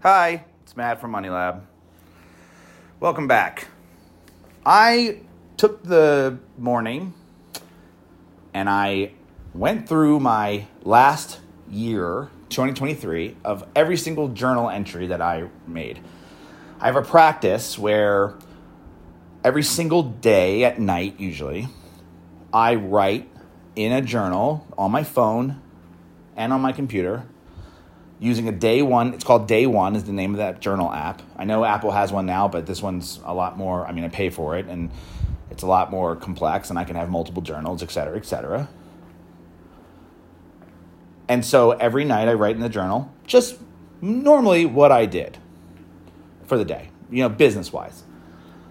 Hi, 0.00 0.44
it's 0.62 0.76
Matt 0.76 1.00
from 1.00 1.10
Money 1.10 1.28
Lab. 1.28 1.66
Welcome 3.00 3.26
back. 3.26 3.66
I 4.64 5.22
took 5.56 5.82
the 5.82 6.38
morning 6.56 7.14
and 8.54 8.70
I 8.70 9.10
went 9.54 9.88
through 9.88 10.20
my 10.20 10.68
last 10.84 11.40
year, 11.68 12.30
2023, 12.50 13.38
of 13.44 13.66
every 13.74 13.96
single 13.96 14.28
journal 14.28 14.70
entry 14.70 15.08
that 15.08 15.20
I 15.20 15.48
made. 15.66 15.98
I 16.78 16.86
have 16.86 16.94
a 16.94 17.02
practice 17.02 17.76
where 17.76 18.36
every 19.42 19.64
single 19.64 20.04
day 20.04 20.62
at 20.62 20.78
night, 20.78 21.18
usually, 21.18 21.66
I 22.52 22.76
write 22.76 23.28
in 23.74 23.90
a 23.90 24.00
journal 24.00 24.64
on 24.78 24.92
my 24.92 25.02
phone 25.02 25.60
and 26.36 26.52
on 26.52 26.60
my 26.60 26.70
computer 26.70 27.26
using 28.20 28.48
a 28.48 28.52
day 28.52 28.82
one. 28.82 29.14
It's 29.14 29.24
called 29.24 29.46
Day 29.46 29.66
One, 29.66 29.94
is 29.94 30.04
the 30.04 30.12
name 30.12 30.32
of 30.32 30.38
that 30.38 30.60
journal 30.60 30.92
app. 30.92 31.22
I 31.36 31.44
know 31.44 31.64
Apple 31.64 31.92
has 31.92 32.12
one 32.12 32.26
now, 32.26 32.48
but 32.48 32.66
this 32.66 32.82
one's 32.82 33.20
a 33.24 33.32
lot 33.32 33.56
more. 33.56 33.86
I 33.86 33.92
mean, 33.92 34.04
I 34.04 34.08
pay 34.08 34.30
for 34.30 34.56
it, 34.56 34.66
and 34.66 34.90
it's 35.50 35.62
a 35.62 35.66
lot 35.66 35.90
more 35.90 36.16
complex, 36.16 36.70
and 36.70 36.78
I 36.78 36.84
can 36.84 36.96
have 36.96 37.10
multiple 37.10 37.42
journals, 37.42 37.82
et 37.82 37.90
cetera, 37.90 38.16
et 38.16 38.26
cetera. 38.26 38.68
And 41.28 41.44
so 41.44 41.72
every 41.72 42.04
night 42.04 42.28
I 42.28 42.34
write 42.34 42.56
in 42.56 42.62
the 42.62 42.68
journal 42.68 43.12
just 43.26 43.58
normally 44.00 44.64
what 44.64 44.90
I 44.90 45.04
did 45.04 45.36
for 46.46 46.56
the 46.56 46.64
day, 46.64 46.88
you 47.10 47.22
know, 47.22 47.28
business 47.28 47.72
wise. 47.72 48.04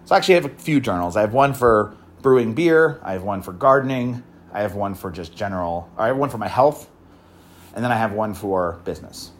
So 0.05 0.15
actually, 0.15 0.35
I 0.35 0.37
actually 0.37 0.51
have 0.51 0.59
a 0.59 0.63
few 0.63 0.79
journals. 0.79 1.15
I 1.15 1.21
have 1.21 1.33
one 1.33 1.53
for 1.53 1.95
brewing 2.21 2.53
beer, 2.53 2.99
I 3.03 3.13
have 3.13 3.23
one 3.23 3.41
for 3.43 3.53
gardening, 3.53 4.23
I 4.51 4.61
have 4.61 4.73
one 4.73 4.95
for 4.95 5.11
just 5.11 5.35
general, 5.35 5.89
I 5.97 6.07
have 6.07 6.17
one 6.17 6.29
for 6.29 6.39
my 6.39 6.47
health, 6.47 6.89
and 7.75 7.83
then 7.83 7.91
I 7.91 7.95
have 7.95 8.13
one 8.13 8.33
for 8.33 8.79
business. 8.83 9.31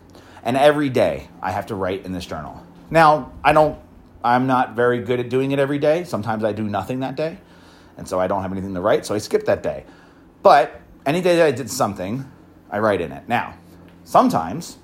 And 0.48 0.56
every 0.56 0.88
day 0.88 1.28
I 1.42 1.52
have 1.52 1.66
to 1.66 1.76
write 1.76 2.06
in 2.06 2.14
this 2.14 2.26
journal. 2.26 2.66
Now, 2.90 3.34
I 3.44 3.52
don't, 3.52 3.78
I'm 4.24 4.48
not 4.48 4.78
very 4.78 5.00
good 5.00 5.20
at 5.20 5.30
doing 5.30 5.52
it 5.52 5.60
every 5.60 5.78
day. 5.78 6.06
Sometimes 6.06 6.46
I 6.46 6.54
do 6.54 6.64
nothing 6.64 7.02
that 7.02 7.18
day. 7.18 7.38
And 7.98 8.08
so 8.08 8.18
I 8.18 8.28
don't 8.28 8.44
have 8.44 8.54
anything 8.54 8.74
to 8.74 8.80
write, 8.80 9.06
so 9.06 9.14
I 9.14 9.18
skip 9.18 9.44
that 9.48 9.62
day. 9.62 9.84
But 10.44 10.80
any 11.06 11.20
day 11.20 11.36
that 11.36 11.46
I 11.46 11.52
did 11.52 11.70
something, 11.70 12.32
I 12.72 12.80
write 12.80 13.02
in 13.02 13.12
it. 13.12 13.28
Now, 13.28 13.56
sometimes, 14.06 14.78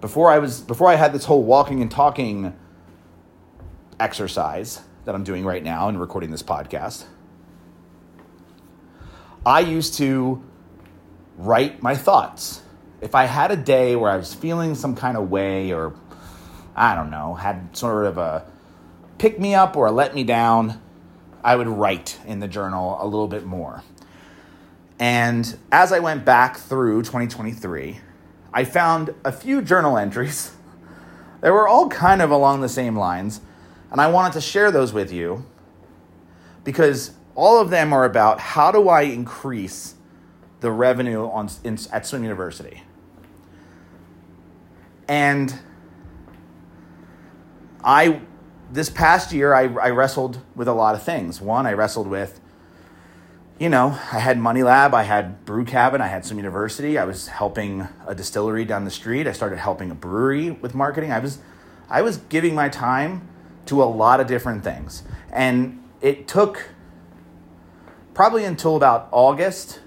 before 0.00 0.30
I 0.30 0.38
was 0.38 0.60
before 0.62 0.88
I 0.88 0.94
had 0.94 1.12
this 1.12 1.26
whole 1.26 1.42
walking 1.42 1.82
and 1.82 1.90
talking 1.90 2.56
exercise 4.00 4.80
that 5.04 5.14
I'm 5.14 5.24
doing 5.24 5.44
right 5.44 5.62
now 5.62 5.88
and 5.88 6.00
recording 6.00 6.30
this 6.30 6.42
podcast, 6.42 7.04
I 9.44 9.60
used 9.60 9.94
to 9.98 10.42
write 11.36 11.82
my 11.82 11.94
thoughts. 11.94 12.62
If 13.00 13.14
I 13.14 13.24
had 13.26 13.50
a 13.50 13.56
day 13.56 13.94
where 13.96 14.10
I 14.10 14.16
was 14.16 14.34
feeling 14.34 14.74
some 14.74 14.96
kind 14.96 15.16
of 15.16 15.30
way 15.30 15.72
or 15.72 15.94
I 16.74 16.94
don't 16.94 17.10
know, 17.10 17.34
had 17.34 17.76
sort 17.76 18.06
of 18.06 18.18
a 18.18 18.46
pick 19.18 19.38
me 19.38 19.54
up 19.54 19.76
or 19.76 19.86
a 19.86 19.92
let 19.92 20.14
me 20.14 20.24
down, 20.24 20.80
I 21.42 21.56
would 21.56 21.68
write 21.68 22.18
in 22.26 22.40
the 22.40 22.48
journal 22.48 22.98
a 23.00 23.04
little 23.04 23.28
bit 23.28 23.44
more. 23.44 23.82
And 24.98 25.58
as 25.70 25.92
I 25.92 25.98
went 25.98 26.24
back 26.24 26.56
through 26.56 27.02
2023, 27.02 28.00
I 28.52 28.64
found 28.64 29.14
a 29.24 29.32
few 29.32 29.60
journal 29.60 29.98
entries 29.98 30.54
that 31.40 31.52
were 31.52 31.68
all 31.68 31.88
kind 31.88 32.22
of 32.22 32.30
along 32.30 32.62
the 32.62 32.68
same 32.68 32.96
lines. 32.96 33.40
And 33.90 34.00
I 34.00 34.10
wanted 34.10 34.32
to 34.34 34.40
share 34.40 34.70
those 34.70 34.92
with 34.92 35.12
you 35.12 35.44
because 36.64 37.12
all 37.34 37.60
of 37.60 37.70
them 37.70 37.92
are 37.92 38.04
about 38.04 38.40
how 38.40 38.72
do 38.72 38.88
I 38.88 39.02
increase 39.02 39.94
the 40.60 40.70
revenue 40.70 41.28
on, 41.28 41.50
in, 41.64 41.78
at 41.92 42.06
Swim 42.06 42.22
University. 42.22 42.82
And 45.08 45.58
I, 47.84 48.20
this 48.72 48.90
past 48.90 49.32
year, 49.32 49.54
I, 49.54 49.62
I 49.62 49.90
wrestled 49.90 50.40
with 50.54 50.66
a 50.68 50.72
lot 50.72 50.94
of 50.94 51.02
things. 51.02 51.40
One, 51.40 51.66
I 51.66 51.72
wrestled 51.72 52.08
with, 52.08 52.40
you 53.58 53.68
know, 53.68 53.98
I 54.12 54.18
had 54.18 54.38
Money 54.38 54.62
Lab, 54.62 54.92
I 54.92 55.04
had 55.04 55.44
Brew 55.44 55.64
Cabin, 55.64 56.00
I 56.00 56.08
had 56.08 56.26
Swim 56.26 56.38
University. 56.38 56.98
I 56.98 57.04
was 57.04 57.28
helping 57.28 57.88
a 58.06 58.14
distillery 58.14 58.64
down 58.64 58.84
the 58.84 58.90
street. 58.90 59.26
I 59.26 59.32
started 59.32 59.58
helping 59.58 59.90
a 59.90 59.94
brewery 59.94 60.50
with 60.50 60.74
marketing. 60.74 61.12
I 61.12 61.20
was, 61.20 61.38
I 61.88 62.02
was 62.02 62.16
giving 62.16 62.54
my 62.54 62.68
time 62.68 63.28
to 63.66 63.82
a 63.82 63.84
lot 63.84 64.20
of 64.20 64.26
different 64.26 64.64
things. 64.64 65.04
And 65.32 65.82
it 66.00 66.26
took 66.26 66.70
probably 68.14 68.44
until 68.44 68.76
about 68.76 69.08
August 69.12 69.80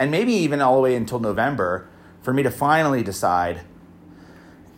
and 0.00 0.10
maybe 0.10 0.32
even 0.32 0.62
all 0.62 0.76
the 0.76 0.80
way 0.80 0.96
until 0.96 1.20
November 1.20 1.86
for 2.22 2.32
me 2.32 2.42
to 2.42 2.50
finally 2.50 3.02
decide 3.02 3.60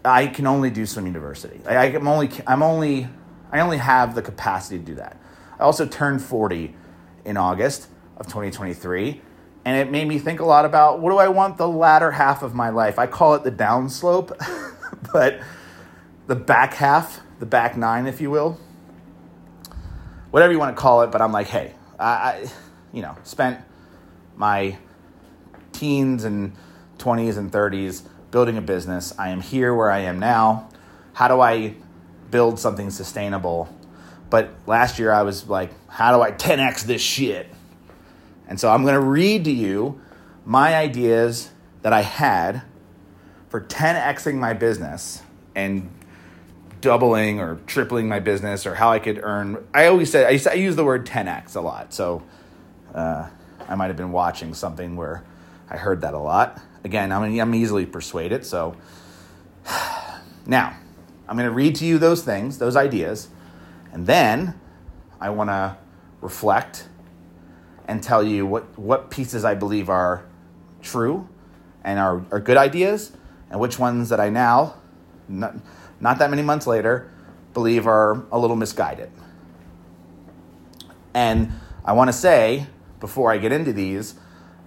I 0.05 0.27
can 0.27 0.49
only 0.49 0.69
do 0.69 0.84
swim 0.84 1.06
university. 1.06 1.60
I, 1.65 1.87
am 1.87 2.09
only 2.09 2.28
I'm 2.44 2.62
only 2.62 3.09
I 3.53 3.60
only 3.60 3.78
have 3.78 4.16
the 4.16 4.22
capacity 4.22 4.78
to 4.78 4.84
do 4.84 4.94
that. 4.97 5.16
I 5.60 5.62
also 5.62 5.87
turned 5.87 6.22
40 6.22 6.75
in 7.25 7.37
August 7.37 7.87
of 8.16 8.27
2023 8.27 9.21
and 9.65 9.77
it 9.77 9.93
made 9.93 10.09
me 10.09 10.19
think 10.19 10.41
a 10.41 10.44
lot 10.44 10.65
about 10.65 10.99
what 10.99 11.10
do 11.10 11.19
I 11.19 11.28
want 11.28 11.56
the 11.56 11.69
latter 11.69 12.10
half 12.10 12.43
of 12.43 12.53
my 12.53 12.71
life. 12.71 12.99
I 12.99 13.06
call 13.06 13.34
it 13.34 13.44
the 13.44 13.53
downslope, 13.53 14.37
but 15.12 15.41
the 16.27 16.34
back 16.34 16.75
half, 16.75 17.21
the 17.39 17.47
back 17.47 17.77
nine, 17.77 18.09
if 18.09 18.21
you 18.21 18.28
will, 18.28 18.59
whatever 20.33 20.53
you 20.53 20.59
want 20.59 20.75
to 20.77 20.81
call 20.81 21.03
it. 21.03 21.12
But 21.12 21.22
I'm 21.22 21.31
like, 21.31 21.47
hey, 21.47 21.75
I, 21.97 22.06
I 22.06 22.50
you 22.93 23.03
know, 23.03 23.16
spent 23.22 23.60
my 24.34 24.78
teens 25.82 26.22
and 26.22 26.53
20s 26.98 27.37
and 27.37 27.50
30s 27.50 28.03
building 28.31 28.56
a 28.56 28.60
business. 28.60 29.12
I 29.19 29.31
am 29.31 29.41
here 29.41 29.75
where 29.75 29.91
I 29.91 29.98
am 29.98 30.20
now. 30.20 30.69
How 31.12 31.26
do 31.26 31.41
I 31.41 31.75
build 32.31 32.60
something 32.60 32.88
sustainable? 32.88 33.69
But 34.31 34.50
last 34.69 35.00
year 35.00 35.12
I 35.12 35.22
was 35.22 35.48
like, 35.48 35.72
how 35.88 36.16
do 36.16 36.22
I 36.22 36.31
10x 36.31 36.84
this 36.84 37.03
shit? 37.03 37.48
And 38.47 38.60
so 38.60 38.71
I'm 38.71 38.82
going 38.82 38.94
to 38.94 39.00
read 39.00 39.44
to 39.47 39.50
you 39.50 40.00
my 40.44 40.76
ideas 40.76 41.50
that 41.82 41.92
I 41.92 42.03
had 42.03 42.62
for 43.48 43.60
10xing 43.60 44.37
my 44.37 44.53
business 44.53 45.22
and 45.56 45.91
doubling 46.81 47.41
or 47.41 47.59
tripling 47.66 48.09
my 48.09 48.21
business 48.21 48.66
or 48.66 48.76
how 48.76 48.92
I 48.92 49.00
could 49.00 49.19
earn. 49.21 49.66
I 49.75 49.87
always 49.87 50.12
say, 50.12 50.26
I, 50.26 50.54
use 50.54 50.76
the 50.76 50.84
word 50.84 51.06
10x 51.06 51.56
a 51.56 51.60
lot. 51.60 51.92
So 51.92 52.22
uh, 52.94 53.28
I 53.69 53.75
might 53.75 53.88
have 53.88 53.97
been 53.97 54.12
watching 54.12 54.54
something 54.54 54.94
where 54.94 55.25
I 55.72 55.78
heard 55.78 56.03
that 56.03 56.12
a 56.12 56.19
lot. 56.19 56.60
Again, 56.84 57.10
I'm, 57.12 57.41
I'm 57.41 57.55
easily 57.55 57.87
persuaded. 57.87 58.44
So 58.44 58.77
now 60.47 60.77
I'm 61.27 61.37
going 61.37 61.49
to 61.49 61.55
read 61.55 61.77
to 61.77 61.87
you 61.87 61.99
those 61.99 62.22
things, 62.22 62.59
those 62.59 62.77
ideas, 62.77 63.28
and 63.91 64.06
then 64.06 64.60
I 65.19 65.31
want 65.31 65.49
to 65.49 65.78
reflect 66.21 66.88
and 67.88 68.03
tell 68.03 68.22
you 68.22 68.44
what, 68.44 68.78
what 68.78 69.10
pieces 69.10 69.47
I 69.47 69.55
believe 69.55 69.88
are 69.88 70.27
true 70.83 71.27
and 71.83 71.99
are, 71.99 72.22
are 72.31 72.41
good 72.41 72.59
ideas, 72.59 73.12
and 73.50 73.59
which 73.59 73.78
ones 73.78 74.10
that 74.10 74.21
I 74.21 74.28
now, 74.28 74.75
not, 75.27 75.54
not 76.00 76.19
that 76.19 76.28
many 76.28 76.43
months 76.43 76.66
later, 76.66 77.10
believe 77.54 77.87
are 77.87 78.25
a 78.31 78.39
little 78.39 78.56
misguided. 78.56 79.10
And 81.15 81.50
I 81.83 81.93
want 81.93 82.09
to 82.09 82.12
say, 82.12 82.66
before 83.00 83.33
I 83.33 83.39
get 83.39 83.53
into 83.53 83.72
these, 83.72 84.15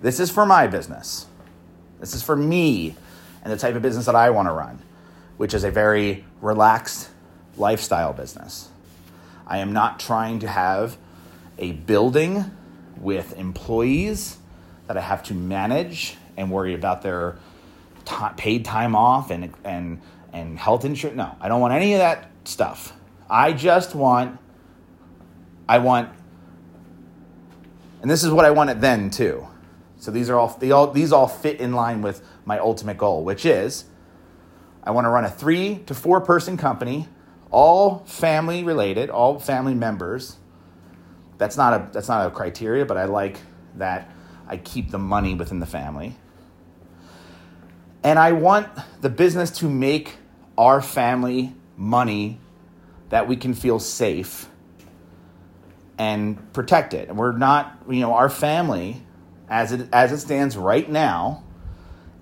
this 0.06 0.20
is 0.20 0.30
for 0.30 0.46
my 0.46 0.68
business. 0.68 1.26
This 2.00 2.14
is 2.14 2.22
for 2.22 2.36
me 2.36 2.96
and 3.44 3.52
the 3.52 3.58
type 3.58 3.74
of 3.74 3.82
business 3.82 4.06
that 4.06 4.14
I 4.14 4.30
want 4.30 4.48
to 4.48 4.52
run, 4.52 4.80
which 5.38 5.56
is 5.56 5.64
a 5.64 5.72
very 5.72 6.24
relaxed 6.42 7.10
lifestyle 7.58 8.14
business. 8.14 8.70
I 9.48 9.58
am 9.58 9.74
not 9.74 10.00
trying 10.00 10.38
to 10.42 10.48
have 10.48 10.98
a 11.58 11.72
building 11.72 12.46
with 12.98 13.36
employees 13.36 14.38
that 14.86 14.96
I 14.96 15.02
have 15.02 15.24
to 15.24 15.34
manage 15.34 16.18
and 16.38 16.52
worry 16.52 16.76
about 16.76 17.02
their 17.02 17.40
t- 18.06 18.16
paid 18.38 18.64
time 18.64 18.96
off 18.96 19.32
and, 19.32 19.52
and, 19.64 20.00
and 20.32 20.60
health 20.60 20.86
insurance. 20.86 21.18
No, 21.18 21.36
I 21.42 21.48
don't 21.48 21.62
want 21.62 21.74
any 21.74 21.94
of 21.94 22.00
that 22.00 22.30
stuff. 22.44 22.94
I 23.28 23.54
just 23.54 23.96
want, 23.96 24.38
I 25.68 25.80
want, 25.80 26.10
and 28.04 28.12
this 28.12 28.24
is 28.24 28.30
what 28.30 28.46
I 28.46 28.52
wanted 28.52 28.82
then 28.82 29.10
too. 29.10 29.48
So 29.98 30.12
these 30.12 30.30
are 30.30 30.38
all, 30.38 30.58
all 30.72 30.88
these 30.92 31.12
all 31.12 31.28
fit 31.28 31.60
in 31.60 31.74
line 31.74 32.02
with 32.02 32.22
my 32.46 32.60
ultimate 32.60 32.98
goal, 32.98 33.24
which 33.24 33.46
is 33.46 33.86
I 34.84 34.92
want 34.92 35.06
to 35.06 35.10
run 35.10 35.26
a 35.26 35.30
three 35.30 35.80
to 35.88 35.96
four 35.96 36.22
person 36.22 36.58
company, 36.58 37.08
all 37.50 38.00
family 38.06 38.64
related, 38.64 39.10
all 39.10 39.40
family 39.40 39.74
members. 39.74 40.38
That's 41.38 41.58
not 41.58 41.74
a 41.74 41.90
that's 41.92 42.08
not 42.08 42.28
a 42.28 42.32
criteria, 42.32 42.86
but 42.86 42.98
I 42.98 43.06
like 43.06 43.40
that 43.76 44.12
I 44.48 44.58
keep 44.58 44.92
the 44.92 45.00
money 45.00 45.34
within 45.34 45.60
the 45.60 45.66
family. 45.66 46.16
And 48.04 48.20
I 48.20 48.34
want 48.34 48.68
the 49.02 49.10
business 49.10 49.50
to 49.60 49.70
make 49.70 50.18
our 50.58 50.82
family 50.82 51.56
money 51.76 52.40
that 53.10 53.28
we 53.28 53.36
can 53.36 53.54
feel 53.56 53.80
safe 53.80 54.48
and 55.98 56.54
protected. 56.54 57.10
And 57.10 57.18
we're 57.18 57.36
not, 57.36 57.82
you 57.90 58.02
know, 58.02 58.14
our 58.14 58.30
family 58.30 59.02
as 59.50 59.72
it 59.72 59.90
as 59.94 60.12
it 60.12 60.20
stands 60.20 60.58
right 60.58 60.90
now 60.90 61.44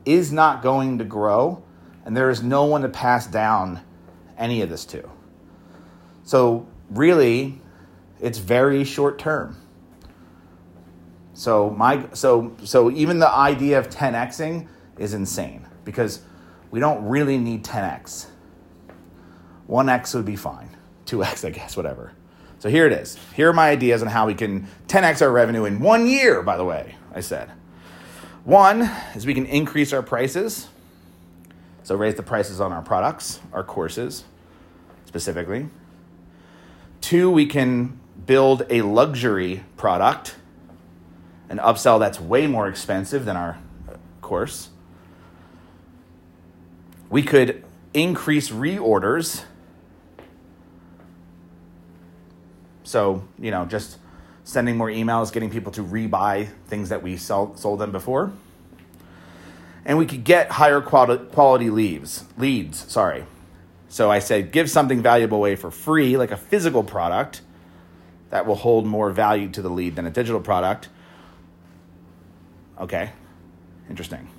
is 0.06 0.32
not 0.32 0.62
going 0.62 0.98
to 0.98 1.06
grow 1.06 1.64
And 2.06 2.16
there 2.16 2.30
is 2.30 2.44
no 2.44 2.66
one 2.66 2.82
to 2.82 2.90
pass 2.90 3.26
down 3.28 3.82
any 4.38 4.62
of 4.62 4.70
this 4.70 4.86
to. 4.86 5.10
So, 6.26 6.68
really, 6.90 7.62
it's 8.20 8.38
very 8.38 8.84
short 8.84 9.20
term. 9.20 9.58
So 11.34 11.72
my 11.72 12.06
so 12.14 12.56
so 12.64 12.92
even 12.92 13.20
the 13.20 13.30
idea 13.30 13.80
of 13.80 13.90
10xing 13.90 14.68
is 14.98 15.14
insane 15.14 15.68
because 15.84 16.22
we 16.72 16.80
don't 16.80 17.06
really 17.06 17.38
need 17.38 17.64
10x. 17.64 18.28
1x 19.70 20.16
would 20.16 20.26
be 20.26 20.36
fine. 20.36 20.70
2x, 21.06 21.46
I 21.46 21.50
guess, 21.50 21.76
whatever. 21.76 22.14
So 22.64 22.70
here 22.70 22.88
it 22.88 22.94
is. 22.94 23.18
Here 23.36 23.50
are 23.50 23.54
my 23.54 23.72
ideas 23.72 24.02
on 24.02 24.08
how 24.08 24.26
we 24.26 24.36
can 24.36 24.70
10x 24.88 25.22
our 25.22 25.30
revenue 25.30 25.66
in 25.66 25.82
one 25.82 26.08
year, 26.08 26.42
by 26.42 26.56
the 26.56 26.64
way, 26.64 26.96
I 27.14 27.20
said. 27.20 27.52
One 28.46 28.84
is 29.14 29.26
we 29.26 29.34
can 29.34 29.46
increase 29.46 29.92
our 29.92 30.02
prices. 30.02 30.70
So 31.84 31.98
raise 31.98 32.16
the 32.16 32.24
prices 32.24 32.62
on 32.62 32.72
our 32.72 32.82
products, 32.82 33.42
our 33.52 33.66
courses 33.66 34.24
specifically. 35.06 35.68
Two, 37.02 37.30
we 37.30 37.48
can 37.48 38.00
build 38.26 38.66
a 38.70 38.82
luxury 38.82 39.66
product, 39.76 40.36
an 41.50 41.58
upsell 41.58 42.00
that's 42.00 42.18
way 42.18 42.48
more 42.48 42.70
expensive 42.70 43.26
than 43.26 43.36
our 43.36 43.60
uh, 43.90 43.98
course. 44.22 44.70
We 47.10 47.24
could 47.24 47.66
increase 47.94 48.52
reorders. 48.52 49.44
So, 52.94 53.24
you 53.40 53.50
know, 53.50 53.66
just 53.66 53.98
sending 54.44 54.78
more 54.78 54.88
emails, 54.88 55.34
getting 55.34 55.50
people 55.50 55.72
to 55.72 55.84
rebuy 55.84 56.48
things 56.68 56.90
that 56.90 57.02
we 57.02 57.18
sell, 57.18 57.56
sold 57.56 57.80
them 57.80 57.92
before. 57.92 58.32
And 59.84 59.98
we 59.98 60.06
could 60.06 60.24
get 60.24 60.52
higher 60.52 60.80
quality, 60.80 61.26
quality 61.32 61.72
leads, 61.72 62.24
leads, 62.38 62.92
sorry. 62.92 63.26
So 63.90 64.12
I 64.12 64.20
said 64.20 64.52
give 64.52 64.70
something 64.70 65.02
valuable 65.02 65.40
away 65.40 65.56
for 65.56 65.72
free, 65.72 66.18
like 66.18 66.30
a 66.30 66.38
physical 66.38 66.84
product 66.84 67.42
that 68.30 68.46
will 68.46 68.54
hold 68.54 68.86
more 68.86 69.10
value 69.10 69.50
to 69.50 69.64
the 69.64 69.70
lead 69.70 69.96
than 69.96 70.06
a 70.06 70.12
digital 70.12 70.40
product. 70.40 70.90
Okay, 72.80 73.10
interesting. 73.90 74.30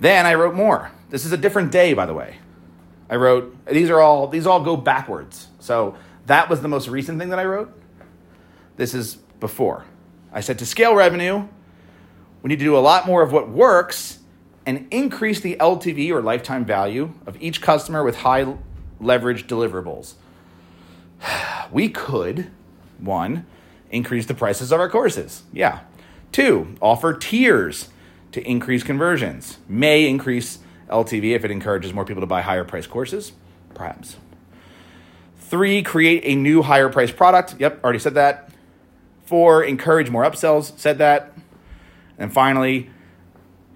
Then 0.00 0.26
I 0.26 0.34
wrote 0.34 0.56
more. 0.56 0.90
This 1.10 1.24
is 1.24 1.30
a 1.30 1.36
different 1.36 1.70
day, 1.70 1.94
by 1.94 2.06
the 2.06 2.14
way. 2.14 2.38
I 3.08 3.14
wrote 3.14 3.56
these 3.66 3.88
are 3.88 4.00
all 4.00 4.26
these 4.26 4.48
all 4.48 4.64
go 4.64 4.76
backwards. 4.76 5.46
So 5.60 5.94
that 6.26 6.48
was 6.48 6.62
the 6.62 6.68
most 6.68 6.88
recent 6.88 7.18
thing 7.18 7.28
that 7.30 7.38
I 7.38 7.44
wrote. 7.44 7.72
This 8.76 8.94
is 8.94 9.16
before. 9.40 9.84
I 10.32 10.40
said 10.40 10.58
to 10.58 10.66
scale 10.66 10.94
revenue, 10.94 11.46
we 12.42 12.48
need 12.48 12.58
to 12.58 12.64
do 12.64 12.76
a 12.76 12.80
lot 12.80 13.06
more 13.06 13.22
of 13.22 13.32
what 13.32 13.48
works 13.48 14.18
and 14.66 14.86
increase 14.90 15.40
the 15.40 15.56
LTV 15.56 16.10
or 16.10 16.22
lifetime 16.22 16.64
value 16.64 17.12
of 17.26 17.40
each 17.40 17.60
customer 17.60 18.02
with 18.02 18.16
high 18.16 18.56
leverage 19.00 19.46
deliverables. 19.46 20.14
We 21.72 21.88
could, 21.88 22.50
one, 22.98 23.46
increase 23.90 24.26
the 24.26 24.34
prices 24.34 24.70
of 24.70 24.78
our 24.78 24.88
courses. 24.88 25.42
Yeah. 25.52 25.80
Two, 26.30 26.76
offer 26.80 27.14
tiers 27.14 27.88
to 28.32 28.42
increase 28.46 28.82
conversions. 28.82 29.58
May 29.68 30.06
increase 30.06 30.58
LTV 30.88 31.34
if 31.34 31.44
it 31.44 31.50
encourages 31.50 31.92
more 31.92 32.04
people 32.04 32.20
to 32.20 32.26
buy 32.26 32.42
higher 32.42 32.64
price 32.64 32.86
courses. 32.86 33.32
Perhaps. 33.74 34.16
Three, 35.48 35.82
create 35.82 36.22
a 36.24 36.34
new 36.34 36.62
higher 36.62 36.88
price 36.88 37.12
product. 37.12 37.56
Yep, 37.58 37.84
already 37.84 37.98
said 37.98 38.14
that. 38.14 38.50
Four, 39.26 39.62
encourage 39.62 40.10
more 40.10 40.24
upsells. 40.24 40.76
Said 40.78 40.98
that. 40.98 41.32
And 42.18 42.32
finally, 42.32 42.90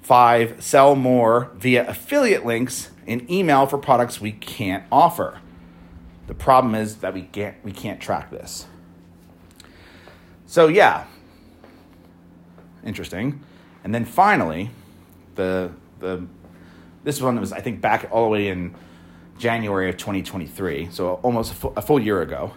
five, 0.01 0.63
sell 0.63 0.95
more 0.95 1.51
via 1.55 1.87
affiliate 1.87 2.47
links 2.47 2.91
and 3.07 3.31
email 3.31 3.67
for 3.67 3.79
products 3.79 4.21
we 4.21 4.33
can't 4.33 4.85
offer. 4.91 5.41
The 6.27 6.35
problem 6.35 6.75
is 6.75 6.97
that 6.97 7.15
we 7.15 7.23
can't 7.23 7.57
we 7.65 7.73
can't 7.73 8.01
track 8.01 8.31
this. 8.31 8.67
So 10.47 10.69
yeah, 10.69 11.07
interesting. 12.85 13.45
And 13.85 13.95
then 13.95 14.05
finally, 14.05 14.71
the 15.35 15.73
the 16.01 16.27
this 17.05 17.21
one 17.21 17.39
was 17.39 17.53
I 17.53 17.61
think 17.61 17.81
back 17.81 18.09
all 18.11 18.25
the 18.25 18.31
way 18.31 18.49
in 18.49 18.75
January 19.39 19.89
of 19.89 19.97
2023, 19.97 20.89
so 20.91 21.15
almost 21.23 21.53
a 21.53 21.55
full, 21.55 21.73
a 21.77 21.83
full 21.83 22.01
year 22.01 22.21
ago. 22.21 22.53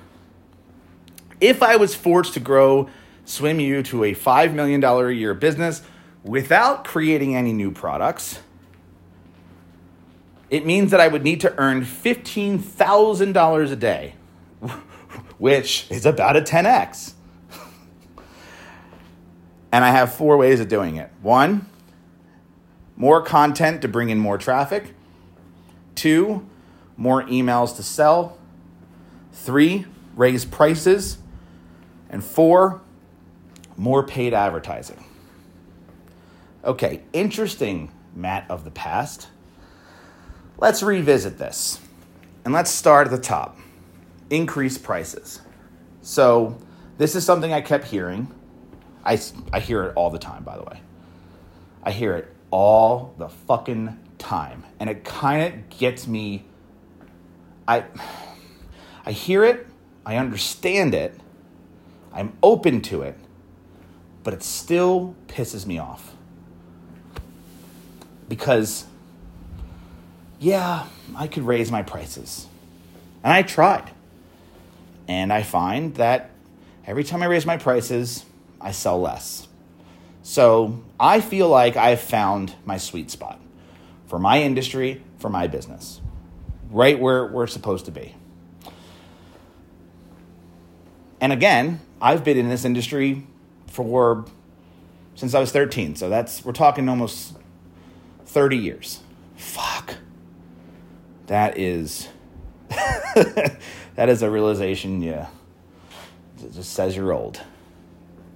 If 1.40 1.64
I 1.64 1.76
was 1.76 1.96
forced 1.96 2.34
to 2.34 2.40
grow 2.40 2.90
SwimU 3.26 3.86
to 3.86 4.04
a 4.04 4.14
$5 4.14 4.54
million 4.54 4.84
a 4.84 5.10
year 5.10 5.34
business 5.34 5.82
without 6.24 6.84
creating 6.84 7.36
any 7.36 7.54
new 7.54 7.72
products, 7.72 8.40
it 10.50 10.66
means 10.66 10.92
that 10.92 11.00
I 11.00 11.08
would 11.08 11.24
need 11.24 11.40
to 11.42 11.58
earn 11.58 11.82
$15,000 11.82 13.72
a 13.72 13.76
day, 13.76 14.16
which 15.38 15.88
is 15.90 16.06
about 16.06 16.36
a 16.36 16.42
10x. 16.42 17.14
and 19.72 19.86
I 19.86 19.90
have 19.92 20.14
four 20.14 20.38
ways 20.38 20.60
of 20.60 20.68
doing 20.68 20.98
it. 20.98 21.10
One, 21.22 21.68
more 22.98 23.22
content 23.22 23.82
to 23.82 23.88
bring 23.88 24.10
in 24.10 24.20
more 24.20 24.38
traffic. 24.38 24.94
Two, 25.96 26.48
more 27.02 27.24
emails 27.24 27.76
to 27.78 27.82
sell. 27.82 28.38
Three, 29.34 29.88
raise 30.16 30.46
prices. 30.46 31.18
And 32.12 32.24
four, 32.24 32.80
more 33.76 34.04
paid 34.04 34.36
advertising. 34.36 35.04
Okay, 36.64 37.02
interesting, 37.12 37.92
Matt 38.16 38.46
of 38.52 38.66
the 38.66 38.70
past. 38.70 39.30
Let's 40.60 40.84
revisit 40.84 41.40
this. 41.40 41.80
And 42.46 42.54
let's 42.54 42.70
start 42.70 43.08
at 43.08 43.12
the 43.12 43.20
top 43.20 43.58
increase 44.30 44.78
prices. 44.78 45.42
So, 46.04 46.56
this 47.00 47.16
is 47.16 47.26
something 47.26 47.52
I 47.52 47.62
kept 47.62 47.86
hearing. 47.86 48.32
I, 49.04 49.20
I 49.52 49.60
hear 49.60 49.86
it 49.86 49.94
all 49.96 50.12
the 50.12 50.20
time, 50.20 50.44
by 50.44 50.56
the 50.56 50.64
way. 50.64 50.80
I 51.82 51.92
hear 51.92 52.16
it 52.16 52.32
all 52.52 53.16
the 53.18 53.28
fucking 53.28 53.98
time. 54.20 54.64
And 54.80 54.88
it 54.88 55.04
kind 55.04 55.52
of 55.52 55.70
gets 55.80 56.08
me. 56.08 56.46
I, 57.68 57.86
I 59.06 59.12
hear 59.12 59.44
it, 59.44 59.68
I 60.06 60.18
understand 60.18 60.94
it, 60.94 61.20
I'm 62.14 62.38
open 62.44 62.82
to 62.84 63.02
it, 63.02 63.18
but 64.24 64.34
it 64.34 64.44
still 64.44 65.16
pisses 65.28 65.66
me 65.66 65.78
off. 65.78 66.16
Because 68.28 68.86
yeah, 70.42 70.88
I 71.16 71.28
could 71.28 71.44
raise 71.44 71.72
my 71.72 71.84
prices. 71.84 72.48
And 73.24 73.32
I 73.32 73.44
tried. 73.44 73.92
And 75.08 75.32
I 75.32 75.44
find 75.44 75.94
that 75.96 76.32
every 76.86 77.04
time 77.04 77.22
I 77.22 77.28
raise 77.28 77.46
my 77.46 77.58
prices, 77.58 78.26
I 78.60 78.72
sell 78.72 79.00
less. 79.00 79.48
So 80.24 80.84
I 81.00 81.22
feel 81.22 81.48
like 81.48 81.78
I've 81.78 82.02
found 82.02 82.56
my 82.66 82.78
sweet 82.78 83.12
spot 83.12 83.40
for 84.08 84.18
my 84.18 84.42
industry, 84.42 85.04
for 85.20 85.30
my 85.30 85.48
business, 85.48 86.02
right 86.72 87.00
where 87.00 87.28
we're 87.28 87.48
supposed 87.48 87.86
to 87.86 87.92
be. 87.92 88.16
And 91.20 91.32
again, 91.32 91.80
I've 92.02 92.24
been 92.24 92.38
in 92.38 92.50
this 92.50 92.66
industry 92.66 93.28
for 93.68 94.26
since 95.14 95.36
I 95.36 95.40
was 95.40 95.52
13. 95.52 95.96
So 95.96 96.10
that's, 96.10 96.44
we're 96.44 96.54
talking 96.54 96.90
almost 96.90 97.36
30 98.26 98.58
years. 98.58 99.02
Fuck 99.36 99.96
that 101.32 101.58
is 101.58 102.10
that 103.16 104.10
is 104.10 104.22
a 104.22 104.30
realization 104.30 105.02
yeah 105.02 105.28
it 106.44 106.52
just 106.52 106.74
says 106.74 106.94
you're 106.94 107.14
old 107.14 107.40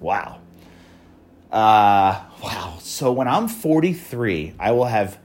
wow 0.00 0.40
uh 1.52 2.24
wow 2.42 2.78
so 2.80 3.12
when 3.12 3.28
i'm 3.28 3.48
43 3.48 4.54
i 4.58 4.72
will 4.72 4.86
have 4.86 5.18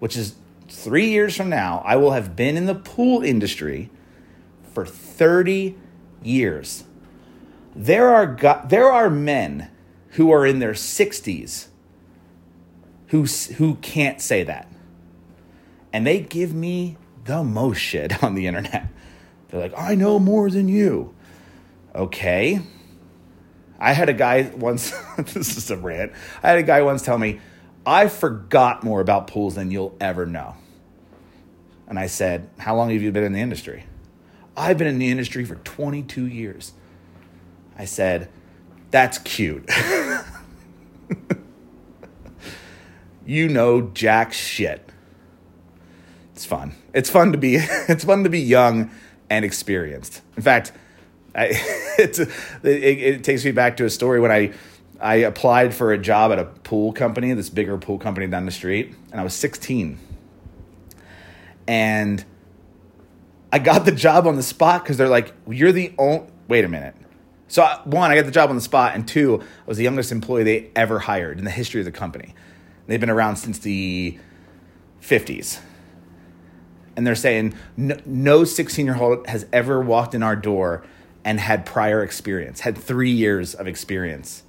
which 0.00 0.16
is 0.16 0.34
three 0.74 1.08
years 1.10 1.36
from 1.36 1.48
now 1.48 1.82
i 1.84 1.96
will 1.96 2.12
have 2.12 2.34
been 2.34 2.56
in 2.56 2.66
the 2.66 2.74
pool 2.74 3.22
industry 3.22 3.90
for 4.72 4.84
30 4.86 5.76
years 6.22 6.84
there 7.74 8.08
are 8.08 8.26
go- 8.26 8.62
there 8.68 8.90
are 8.90 9.10
men 9.10 9.70
who 10.10 10.30
are 10.30 10.46
in 10.46 10.58
their 10.58 10.72
60s 10.72 11.66
who 13.08 13.24
who 13.56 13.76
can't 13.76 14.20
say 14.20 14.42
that 14.42 14.68
and 15.92 16.06
they 16.06 16.20
give 16.20 16.54
me 16.54 16.96
the 17.24 17.44
most 17.44 17.78
shit 17.78 18.22
on 18.24 18.34
the 18.34 18.46
internet. 18.46 18.88
They're 19.48 19.60
like, 19.60 19.74
I 19.76 19.94
know 19.94 20.18
more 20.18 20.50
than 20.50 20.68
you. 20.68 21.14
Okay. 21.94 22.60
I 23.78 23.92
had 23.92 24.08
a 24.08 24.14
guy 24.14 24.50
once, 24.56 24.90
this 25.18 25.56
is 25.56 25.70
a 25.70 25.76
rant. 25.76 26.12
I 26.42 26.50
had 26.50 26.58
a 26.58 26.62
guy 26.62 26.82
once 26.82 27.02
tell 27.02 27.18
me, 27.18 27.40
I 27.84 28.08
forgot 28.08 28.84
more 28.84 29.00
about 29.00 29.26
pools 29.26 29.54
than 29.56 29.70
you'll 29.70 29.96
ever 30.00 30.26
know. 30.26 30.56
And 31.88 31.98
I 31.98 32.06
said, 32.06 32.48
How 32.58 32.76
long 32.76 32.90
have 32.90 33.02
you 33.02 33.10
been 33.12 33.24
in 33.24 33.32
the 33.32 33.40
industry? 33.40 33.84
I've 34.56 34.78
been 34.78 34.86
in 34.86 34.98
the 34.98 35.10
industry 35.10 35.44
for 35.44 35.56
22 35.56 36.26
years. 36.26 36.72
I 37.76 37.84
said, 37.84 38.28
That's 38.90 39.18
cute. 39.18 39.68
you 43.26 43.48
know 43.48 43.82
jack 43.82 44.32
shit. 44.32 44.88
it's 46.34 46.44
fun. 46.44 46.74
It's 46.94 47.10
fun 47.10 47.32
to 47.32 47.38
be 47.38 47.56
it's 47.88 48.04
fun 48.04 48.24
to 48.24 48.30
be 48.30 48.40
young 48.40 48.90
and 49.28 49.44
experienced. 49.44 50.22
In 50.36 50.42
fact, 50.42 50.72
I, 51.34 51.46
it, 51.98 52.18
it 52.64 53.24
takes 53.24 53.44
me 53.44 53.50
back 53.50 53.76
to 53.78 53.84
a 53.84 53.90
story 53.90 54.20
when 54.20 54.30
I 54.30 54.52
I 55.02 55.16
applied 55.16 55.74
for 55.74 55.92
a 55.92 55.98
job 55.98 56.32
at 56.32 56.38
a 56.38 56.44
pool 56.44 56.92
company, 56.92 57.32
this 57.34 57.50
bigger 57.50 57.76
pool 57.76 57.98
company 57.98 58.26
down 58.26 58.46
the 58.46 58.52
street, 58.52 58.94
and 59.10 59.20
I 59.20 59.24
was 59.24 59.34
16. 59.34 59.98
And 61.66 62.24
I 63.52 63.58
got 63.58 63.84
the 63.84 63.92
job 63.92 64.26
on 64.26 64.36
the 64.36 64.42
spot 64.42 64.82
because 64.82 64.96
they're 64.96 65.08
like, 65.08 65.34
"You're 65.46 65.72
the 65.72 65.92
only." 65.98 66.26
Wait 66.48 66.64
a 66.64 66.68
minute. 66.68 66.94
So 67.48 67.62
uh, 67.62 67.82
one, 67.84 68.10
I 68.10 68.14
got 68.14 68.24
the 68.24 68.32
job 68.32 68.48
on 68.50 68.56
the 68.56 68.62
spot, 68.62 68.94
and 68.94 69.06
two, 69.06 69.40
I 69.40 69.44
was 69.66 69.76
the 69.76 69.84
youngest 69.84 70.10
employee 70.10 70.44
they 70.44 70.70
ever 70.74 71.00
hired 71.00 71.38
in 71.38 71.44
the 71.44 71.50
history 71.50 71.80
of 71.80 71.84
the 71.84 71.92
company. 71.92 72.34
They've 72.86 73.00
been 73.00 73.10
around 73.10 73.36
since 73.36 73.58
the 73.58 74.18
50s. 75.02 75.60
And 76.96 77.06
they're 77.06 77.14
saying 77.14 77.54
no 77.76 78.44
16 78.44 78.86
year 78.86 78.96
old 78.96 79.26
has 79.26 79.46
ever 79.52 79.80
walked 79.80 80.14
in 80.14 80.22
our 80.22 80.36
door 80.36 80.84
and 81.24 81.40
had 81.40 81.64
prior 81.64 82.02
experience, 82.02 82.60
had 82.60 82.76
three 82.76 83.10
years 83.10 83.54
of 83.54 83.66
experience. 83.66 84.42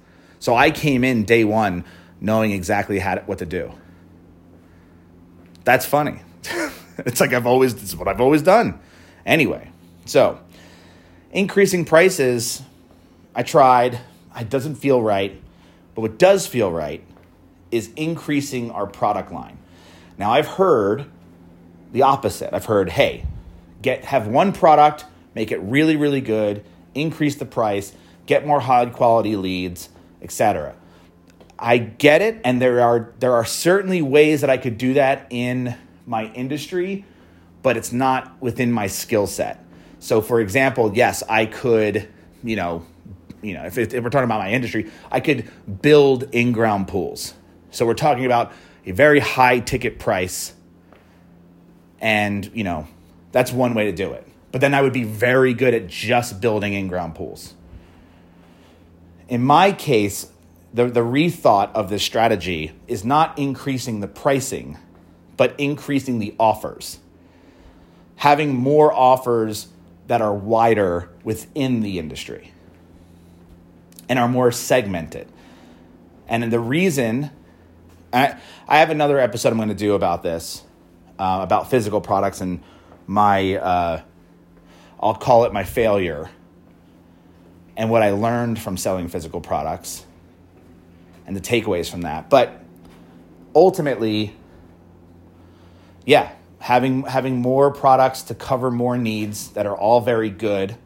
So 0.44 0.54
I 0.54 0.70
came 0.70 1.04
in 1.04 1.24
day 1.24 1.42
one 1.42 1.86
knowing 2.20 2.52
exactly 2.52 2.98
how 2.98 3.14
to, 3.14 3.22
what 3.22 3.38
to 3.38 3.46
do. 3.46 3.72
That's 5.64 5.86
funny. 5.86 6.20
it's 6.98 7.18
like 7.18 7.32
I've 7.32 7.46
always, 7.46 7.76
this 7.76 7.84
is 7.84 7.96
what 7.96 8.08
I've 8.08 8.20
always 8.20 8.42
done. 8.42 8.78
Anyway, 9.24 9.70
so 10.04 10.38
increasing 11.32 11.86
prices, 11.86 12.60
I 13.34 13.42
tried. 13.42 13.98
It 14.38 14.50
doesn't 14.50 14.74
feel 14.74 15.00
right. 15.00 15.40
But 15.94 16.02
what 16.02 16.18
does 16.18 16.46
feel 16.46 16.70
right 16.70 17.02
is 17.70 17.90
increasing 17.96 18.70
our 18.70 18.86
product 18.86 19.32
line. 19.32 19.56
Now 20.18 20.32
I've 20.32 20.46
heard 20.46 21.06
the 21.90 22.02
opposite. 22.02 22.52
I've 22.52 22.66
heard, 22.66 22.90
hey, 22.90 23.24
get 23.80 24.04
have 24.04 24.28
one 24.28 24.52
product, 24.52 25.06
make 25.34 25.50
it 25.50 25.60
really, 25.62 25.96
really 25.96 26.20
good, 26.20 26.62
increase 26.94 27.36
the 27.36 27.46
price, 27.46 27.94
get 28.26 28.46
more 28.46 28.60
high 28.60 28.84
quality 28.84 29.36
leads, 29.36 29.88
etc. 30.24 30.74
I 31.58 31.78
get 31.78 32.20
it, 32.20 32.40
and 32.44 32.60
there 32.60 32.80
are 32.80 33.12
there 33.20 33.32
are 33.32 33.44
certainly 33.44 34.02
ways 34.02 34.40
that 34.40 34.50
I 34.50 34.56
could 34.56 34.76
do 34.76 34.94
that 34.94 35.28
in 35.30 35.76
my 36.06 36.26
industry, 36.32 37.04
but 37.62 37.76
it's 37.76 37.92
not 37.92 38.40
within 38.42 38.72
my 38.72 38.88
skill 38.88 39.26
set. 39.26 39.64
So, 40.00 40.20
for 40.20 40.40
example, 40.40 40.92
yes, 40.94 41.22
I 41.28 41.46
could, 41.46 42.08
you 42.42 42.56
know, 42.56 42.84
you 43.40 43.54
know, 43.54 43.64
if, 43.64 43.78
if 43.78 43.92
we're 43.92 44.10
talking 44.10 44.24
about 44.24 44.40
my 44.40 44.50
industry, 44.50 44.90
I 45.10 45.20
could 45.20 45.50
build 45.80 46.24
in-ground 46.32 46.88
pools. 46.88 47.34
So 47.70 47.86
we're 47.86 47.94
talking 47.94 48.26
about 48.26 48.52
a 48.84 48.92
very 48.92 49.20
high 49.20 49.60
ticket 49.60 49.98
price, 49.98 50.52
and 52.00 52.50
you 52.54 52.64
know, 52.64 52.86
that's 53.32 53.52
one 53.52 53.74
way 53.74 53.86
to 53.86 53.92
do 53.92 54.12
it. 54.12 54.26
But 54.52 54.60
then 54.60 54.74
I 54.74 54.82
would 54.82 54.92
be 54.92 55.04
very 55.04 55.54
good 55.54 55.74
at 55.74 55.86
just 55.86 56.40
building 56.40 56.74
in-ground 56.74 57.14
pools. 57.14 57.54
In 59.28 59.42
my 59.42 59.72
case, 59.72 60.30
the, 60.72 60.86
the 60.86 61.00
rethought 61.00 61.72
of 61.72 61.88
this 61.88 62.02
strategy 62.02 62.72
is 62.88 63.04
not 63.04 63.38
increasing 63.38 64.00
the 64.00 64.08
pricing, 64.08 64.76
but 65.36 65.58
increasing 65.58 66.18
the 66.18 66.34
offers. 66.38 66.98
Having 68.16 68.54
more 68.54 68.92
offers 68.92 69.68
that 70.08 70.20
are 70.20 70.34
wider 70.34 71.08
within 71.22 71.80
the 71.80 71.98
industry 71.98 72.52
and 74.08 74.18
are 74.18 74.28
more 74.28 74.52
segmented. 74.52 75.28
And 76.28 76.52
the 76.52 76.60
reason, 76.60 77.30
I, 78.12 78.36
I 78.68 78.78
have 78.78 78.90
another 78.90 79.18
episode 79.18 79.50
I'm 79.50 79.56
going 79.56 79.68
to 79.68 79.74
do 79.74 79.94
about 79.94 80.22
this, 80.22 80.62
uh, 81.18 81.40
about 81.42 81.70
physical 81.70 82.00
products 82.00 82.40
and 82.40 82.62
my, 83.06 83.56
uh, 83.56 84.02
I'll 85.00 85.14
call 85.14 85.44
it 85.44 85.52
my 85.52 85.64
failure 85.64 86.30
and 87.76 87.90
what 87.90 88.02
I 88.02 88.10
learned 88.10 88.58
from 88.58 88.76
selling 88.76 89.08
physical 89.08 89.40
products 89.40 90.04
and 91.26 91.34
the 91.34 91.40
takeaways 91.40 91.90
from 91.90 92.02
that. 92.02 92.30
But 92.30 92.60
ultimately, 93.54 94.34
yeah, 96.04 96.32
having 96.58 97.02
having 97.02 97.40
more 97.40 97.72
products 97.72 98.22
to 98.24 98.34
cover 98.34 98.70
more 98.70 98.96
needs 98.98 99.48
that 99.50 99.66
are 99.66 99.76
all 99.76 100.00
very 100.00 100.30
good. 100.30 100.76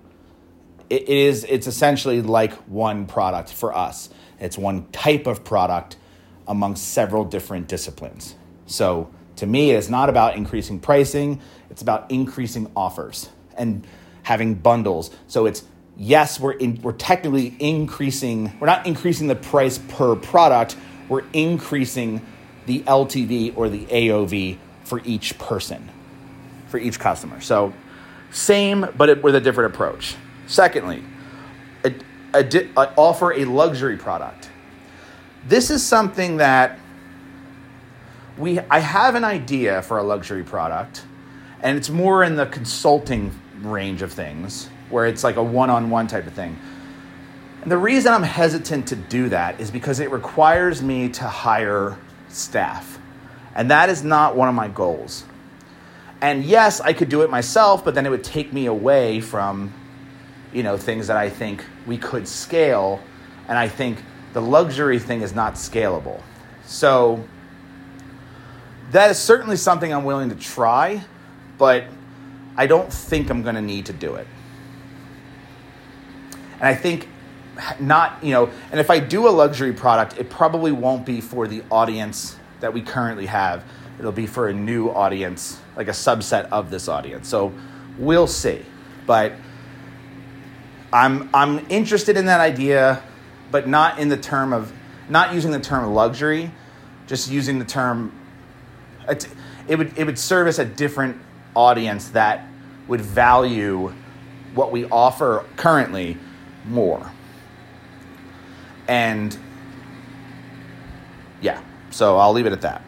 it 0.91 1.09
is 1.09 1.45
it's 1.45 1.67
essentially 1.67 2.23
like 2.23 2.53
one 2.67 3.07
product 3.07 3.53
for 3.53 3.77
us. 3.77 4.09
It's 4.41 4.57
one 4.57 4.87
type 4.91 5.27
of 5.27 5.45
product 5.45 5.97
amongst 6.47 6.89
several 6.89 7.25
different 7.25 7.69
disciplines. 7.69 8.35
So 8.67 9.11
to 9.37 9.47
me, 9.47 9.71
it's 9.73 9.89
not 9.89 10.09
about 10.09 10.37
increasing 10.37 10.81
pricing, 10.81 11.41
it's 11.71 11.83
about 11.83 12.11
increasing 12.11 12.71
offers 12.75 13.29
and 13.57 13.87
having 14.23 14.55
bundles. 14.55 15.11
So 15.27 15.47
it's 15.47 15.63
yes, 15.99 16.39
we're 16.39 16.53
in, 16.53 16.81
we're 16.81 16.93
technically 16.93 17.55
increasing. 17.59 18.53
We're 18.61 18.69
not 18.69 18.87
increasing 18.87 19.27
the 19.27 19.37
price 19.37 19.79
per 19.79 20.15
product. 20.17 20.77
We're 21.09 21.25
increasing 21.33 22.25
the 22.67 22.81
LTV 22.81 23.57
or 23.57 23.69
the 23.69 23.85
AOV 23.87 24.59
for 24.85 25.01
each 25.05 25.39
person, 25.39 25.91
for 26.69 26.79
each 26.79 26.99
customer. 26.99 27.41
So 27.41 27.73
same, 28.31 28.89
but 28.97 29.09
it, 29.09 29.23
with 29.23 29.35
a 29.35 29.41
different 29.41 29.75
approach. 29.75 30.17
Secondly, 30.47 31.03
a, 31.85 31.93
a, 32.33 32.69
a, 32.77 32.95
offer 32.97 33.33
a 33.33 33.45
luxury 33.45 33.97
product. 33.97 34.51
This 35.47 35.71
is 35.71 35.85
something 35.85 36.39
that 36.39 36.79
we 38.37 38.61
I 38.61 38.79
have 38.79 39.15
an 39.15 39.25
idea 39.25 39.83
for 39.83 39.99
a 39.99 40.03
luxury 40.03 40.45
product, 40.45 41.05
and 41.61 41.77
it's 41.77 41.91
more 41.91 42.23
in 42.23 42.37
the 42.37 42.47
consulting 42.47 43.33
range 43.63 44.03
of 44.03 44.13
things 44.13 44.69
where 44.91 45.07
it's 45.07 45.25
like 45.25 45.37
a 45.37 45.43
one 45.43 45.71
on 45.71 45.91
one 45.91 46.07
type 46.07 46.27
of 46.27 46.33
thing. 46.33 46.59
And 47.63 47.73
the 47.73 47.79
reason 47.79 48.13
I'm 48.13 48.23
hesitant 48.23 48.89
to 48.89 48.97
do 48.97 49.29
that 49.31 49.61
is 49.61 49.71
because 49.71 50.01
it 50.01 50.11
requires 50.11 50.83
me 50.83 51.09
to 51.11 51.25
hire 51.25 51.99
staff. 52.29 52.99
And 53.55 53.71
that 53.71 53.89
is 53.89 54.05
not 54.05 54.37
one 54.37 54.49
of 54.49 54.55
my 54.55 54.69
goals. 54.69 55.25
And 56.21 56.45
yes, 56.45 56.81
I 56.81 56.93
could 56.93 57.09
do 57.09 57.23
it 57.23 57.31
myself, 57.31 57.85
but 57.85 57.95
then 57.95 58.07
it 58.07 58.11
would 58.11 58.25
take 58.25 58.53
me 58.53 58.67
away 58.67 59.21
from, 59.21 59.73
you 60.53 60.63
know, 60.63 60.77
things 60.77 61.09
that 61.09 61.17
I 61.17 61.31
think 61.31 61.65
we 61.87 61.99
could 61.99 62.27
scale. 62.27 63.01
And 63.49 63.59
I 63.59 63.69
think 63.69 63.99
the 64.33 64.43
luxury 64.43 64.99
thing 64.99 65.23
is 65.23 65.35
not 65.35 65.55
scalable. 65.55 66.23
So 66.65 67.25
that 68.91 69.11
is 69.11 69.19
certainly 69.19 69.57
something 69.57 69.93
I'm 69.93 70.05
willing 70.05 70.31
to 70.31 70.37
try, 70.37 71.05
but 71.57 71.85
I 72.57 72.67
don't 72.67 72.93
think 72.93 73.31
I'm 73.31 73.43
going 73.43 73.55
to 73.55 73.63
need 73.63 73.87
to 73.87 73.93
do 73.93 74.15
it. 74.17 74.27
And 76.61 76.69
I 76.69 76.75
think 76.75 77.09
not, 77.81 78.23
you 78.23 78.33
know, 78.33 78.51
and 78.71 78.81
if 78.81 78.91
I 78.91 79.01
do 79.01 79.29
a 79.29 79.31
luxury 79.31 79.73
product, 79.73 80.19
it 80.19 80.31
probably 80.31 80.73
won't 80.73 81.05
be 81.05 81.21
for 81.21 81.49
the 81.49 81.63
audience 81.71 82.37
that 82.61 82.73
we 82.73 82.83
currently 82.83 83.27
have. 83.27 83.65
It'll 83.99 84.13
be 84.13 84.27
for 84.27 84.49
a 84.49 84.55
new 84.55 84.91
audience, 84.91 85.61
like 85.77 85.89
a 85.89 85.93
subset 85.93 86.49
of 86.51 86.71
this 86.71 86.89
audience. 86.89 87.29
So 87.29 87.53
we'll 87.99 88.29
see. 88.29 88.65
But 89.07 89.33
I'm 90.93 91.29
I'm 91.35 91.67
interested 91.69 92.17
in 92.17 92.27
that 92.27 92.41
idea, 92.41 93.03
but 93.51 93.67
not 93.67 93.99
in 93.99 94.09
the 94.09 94.17
term 94.17 94.53
of 94.53 94.73
not 95.09 95.35
using 95.35 95.51
the 95.51 95.61
term 95.61 95.93
luxury, 95.93 96.51
just 97.07 97.31
using 97.31 97.59
the 97.59 97.65
term 97.65 98.13
it, 99.09 99.29
it 99.67 99.77
would 99.77 99.99
it 99.99 100.05
would 100.05 100.19
service 100.19 100.59
a 100.59 100.65
different 100.65 101.17
audience 101.55 102.11
that 102.11 102.47
would 102.87 103.01
value 103.01 103.93
what 104.55 104.71
we 104.71 104.85
offer 104.87 105.45
currently 105.57 106.17
more. 106.69 107.11
And 108.87 109.37
yeah, 111.41 111.61
so 111.91 112.17
I'll 112.17 112.33
leave 112.33 112.47
it 112.47 112.53
at 112.53 112.63
that. 112.63 112.83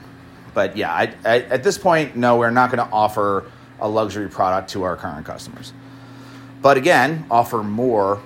But 0.55 0.77
yeah, 0.77 0.93
I, 0.93 1.15
I, 1.25 1.41
at 1.43 1.63
this 1.63 1.79
point, 1.79 2.17
no, 2.17 2.37
we're 2.37 2.51
not 2.51 2.71
going 2.71 2.85
to 2.85 2.93
offer 2.93 3.51
a 3.79 3.89
luxury 3.89 4.29
product 4.29 4.71
to 4.71 4.83
our 4.83 4.97
current 4.97 5.25
customers. 5.25 5.73
But 6.63 6.77
again, 6.77 7.27
offer 7.31 7.63
more 7.63 8.21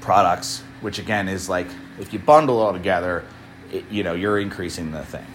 products, 0.00 0.62
which 0.80 0.98
again 0.98 1.28
is 1.28 1.48
like 1.48 1.66
if 1.98 2.12
you 2.12 2.18
bundle 2.18 2.60
all 2.60 2.72
together, 2.72 3.24
it, 3.72 3.84
you 3.90 4.02
know, 4.02 4.14
you're 4.14 4.38
increasing 4.38 4.92
the 4.92 5.04
thing. 5.04 5.26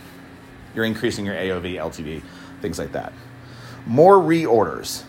You're 0.76 0.86
increasing 0.86 1.26
your 1.26 1.36
AOV, 1.36 1.76
LTV, 1.76 2.22
things 2.62 2.78
like 2.80 2.92
that. 2.92 3.12
More 3.86 4.18
reorders, 4.18 5.04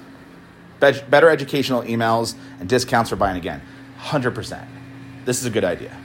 better 0.81 1.29
educational 1.29 1.83
emails, 1.83 2.35
and 2.59 2.69
discounts 2.69 3.11
for 3.11 3.17
buying 3.17 3.37
again. 3.37 3.61
100%. 4.01 4.67
This 5.25 5.41
is 5.41 5.47
a 5.47 5.51
good 5.51 5.65
idea. 5.65 5.97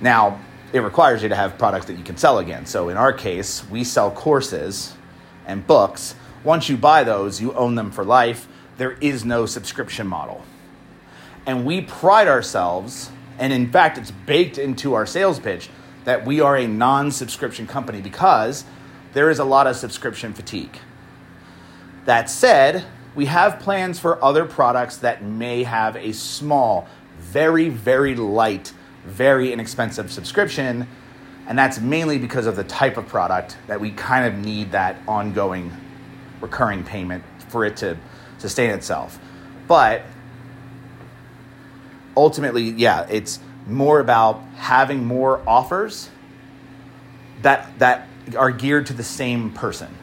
Now, 0.00 0.40
it 0.72 0.80
requires 0.80 1.22
you 1.22 1.28
to 1.28 1.36
have 1.36 1.56
products 1.56 1.86
that 1.86 1.96
you 1.96 2.04
can 2.04 2.16
sell 2.16 2.38
again. 2.38 2.66
So 2.66 2.88
in 2.88 2.96
our 2.96 3.12
case, 3.12 3.68
we 3.70 3.84
sell 3.84 4.10
courses 4.10 4.94
and 5.46 5.66
books. 5.66 6.16
Once 6.42 6.68
you 6.68 6.76
buy 6.76 7.04
those, 7.04 7.40
you 7.40 7.52
own 7.54 7.76
them 7.76 7.90
for 7.90 8.04
life. 8.04 8.48
There 8.76 8.92
is 9.00 9.24
no 9.24 9.46
subscription 9.46 10.06
model. 10.06 10.42
And 11.46 11.64
we 11.64 11.82
pride 11.82 12.26
ourselves, 12.26 13.10
and 13.38 13.52
in 13.52 13.70
fact, 13.70 13.98
it's 13.98 14.10
baked 14.10 14.58
into 14.58 14.94
our 14.94 15.06
sales 15.06 15.38
pitch 15.38 15.68
that 16.04 16.26
we 16.26 16.40
are 16.40 16.56
a 16.56 16.66
non 16.66 17.10
subscription 17.10 17.66
company 17.66 18.00
because 18.00 18.64
there 19.12 19.30
is 19.30 19.38
a 19.38 19.44
lot 19.44 19.66
of 19.66 19.76
subscription 19.76 20.32
fatigue. 20.32 20.78
That 22.04 22.28
said, 22.28 22.84
we 23.14 23.26
have 23.26 23.60
plans 23.60 23.98
for 23.98 24.22
other 24.22 24.44
products 24.44 24.98
that 24.98 25.22
may 25.22 25.62
have 25.62 25.96
a 25.96 26.12
small, 26.12 26.88
very, 27.18 27.68
very 27.68 28.14
light, 28.16 28.72
very 29.04 29.52
inexpensive 29.52 30.10
subscription. 30.10 30.88
And 31.46 31.58
that's 31.58 31.78
mainly 31.78 32.18
because 32.18 32.46
of 32.46 32.56
the 32.56 32.64
type 32.64 32.96
of 32.96 33.06
product 33.06 33.56
that 33.66 33.80
we 33.80 33.90
kind 33.90 34.26
of 34.26 34.44
need 34.44 34.72
that 34.72 34.96
ongoing 35.06 35.72
recurring 36.40 36.84
payment 36.84 37.22
for 37.48 37.64
it 37.64 37.76
to 37.78 37.96
sustain 38.38 38.70
itself. 38.70 39.18
But 39.68 40.02
ultimately, 42.16 42.70
yeah, 42.70 43.06
it's 43.08 43.38
more 43.66 44.00
about 44.00 44.42
having 44.56 45.04
more 45.04 45.42
offers 45.48 46.10
that 47.42 47.78
that 47.78 48.08
are 48.36 48.50
geared 48.50 48.86
to 48.86 48.92
the 48.92 49.04
same 49.04 49.50
person. 49.50 49.94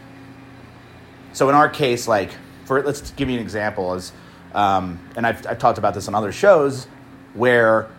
So 1.34 1.50
in 1.50 1.56
our 1.56 1.70
case, 1.70 2.08
like 2.08 2.32
for 2.72 2.82
let's 2.84 3.12
give 3.12 3.30
you 3.30 3.36
an 3.36 3.42
example 3.42 3.96
is, 3.96 4.14
um, 4.54 4.98
and 5.18 5.28
I've, 5.28 5.46
I've 5.46 5.60
talked 5.60 5.78
about 5.78 5.94
this 5.94 6.08
on 6.08 6.16
other 6.16 6.32
shows 6.32 6.86
where 7.34 7.90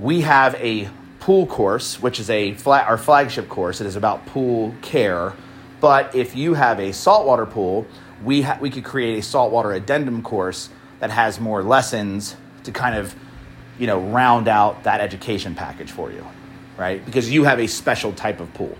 we 0.00 0.22
have 0.22 0.54
a 0.54 0.88
pool 1.20 1.46
course, 1.46 2.00
which 2.00 2.18
is 2.18 2.30
a 2.30 2.54
flat, 2.54 2.88
our 2.88 2.96
flagship 2.96 3.50
course. 3.50 3.82
It 3.82 3.86
is 3.86 3.94
about 3.94 4.24
pool 4.24 4.74
care. 4.80 5.34
But 5.78 6.14
if 6.14 6.34
you 6.34 6.54
have 6.54 6.80
a 6.80 6.92
saltwater 6.92 7.44
pool, 7.44 7.86
we 8.24 8.40
ha- 8.40 8.56
we 8.62 8.70
could 8.70 8.82
create 8.82 9.18
a 9.18 9.22
saltwater 9.22 9.74
addendum 9.74 10.22
course 10.22 10.70
that 11.00 11.10
has 11.10 11.38
more 11.38 11.62
lessons 11.62 12.34
to 12.64 12.72
kind 12.72 12.96
of 12.96 13.14
you 13.78 13.86
know 13.86 14.00
round 14.00 14.48
out 14.48 14.84
that 14.84 15.02
education 15.02 15.54
package 15.54 15.90
for 15.90 16.10
you, 16.10 16.26
right? 16.78 17.04
Because 17.04 17.30
you 17.30 17.44
have 17.44 17.60
a 17.60 17.66
special 17.66 18.14
type 18.14 18.40
of 18.40 18.54
pool. 18.54 18.74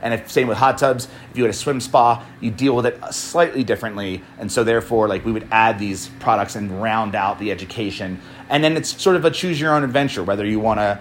And 0.00 0.14
if 0.14 0.30
same 0.30 0.46
with 0.46 0.58
hot 0.58 0.78
tubs, 0.78 1.08
if 1.30 1.36
you 1.36 1.42
had 1.44 1.50
a 1.50 1.56
swim 1.56 1.80
spa, 1.80 2.24
you 2.40 2.50
deal 2.50 2.76
with 2.76 2.86
it 2.86 3.02
slightly 3.12 3.64
differently. 3.64 4.22
And 4.38 4.50
so 4.50 4.62
therefore, 4.62 5.08
like 5.08 5.24
we 5.24 5.32
would 5.32 5.48
add 5.50 5.78
these 5.78 6.08
products 6.20 6.54
and 6.56 6.82
round 6.82 7.14
out 7.14 7.38
the 7.38 7.50
education. 7.50 8.20
And 8.48 8.62
then 8.62 8.76
it's 8.76 9.00
sort 9.00 9.16
of 9.16 9.24
a 9.24 9.30
choose 9.30 9.60
your 9.60 9.74
own 9.74 9.82
adventure, 9.84 10.22
whether 10.22 10.46
you 10.46 10.60
want 10.60 10.80
to 10.80 11.00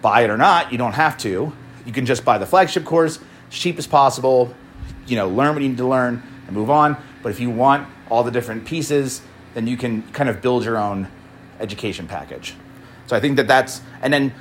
buy 0.00 0.22
it 0.22 0.30
or 0.30 0.36
not, 0.36 0.70
you 0.70 0.78
don't 0.78 0.92
have 0.92 1.18
to. 1.18 1.52
You 1.84 1.92
can 1.92 2.06
just 2.06 2.24
buy 2.24 2.38
the 2.38 2.46
flagship 2.46 2.84
course, 2.84 3.18
cheap 3.50 3.78
as 3.78 3.86
possible, 3.86 4.54
you 5.06 5.16
know, 5.16 5.28
learn 5.28 5.54
what 5.54 5.62
you 5.62 5.68
need 5.68 5.78
to 5.78 5.86
learn 5.86 6.22
and 6.46 6.54
move 6.54 6.70
on. 6.70 6.96
But 7.22 7.30
if 7.30 7.40
you 7.40 7.50
want 7.50 7.88
all 8.08 8.22
the 8.22 8.30
different 8.30 8.64
pieces, 8.64 9.22
then 9.54 9.66
you 9.66 9.76
can 9.76 10.02
kind 10.12 10.28
of 10.28 10.40
build 10.40 10.64
your 10.64 10.76
own 10.76 11.08
education 11.58 12.06
package. 12.06 12.54
So 13.06 13.16
I 13.16 13.20
think 13.20 13.36
that 13.36 13.48
that's, 13.48 13.80
and 14.02 14.12
then 14.12 14.34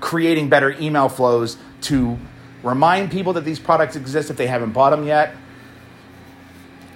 creating 0.00 0.48
better 0.48 0.70
email 0.80 1.08
flows 1.08 1.56
to 1.82 2.18
remind 2.66 3.10
people 3.10 3.34
that 3.34 3.44
these 3.44 3.60
products 3.60 3.96
exist 3.96 4.28
if 4.28 4.36
they 4.36 4.46
haven't 4.46 4.72
bought 4.72 4.90
them 4.90 5.06
yet, 5.06 5.34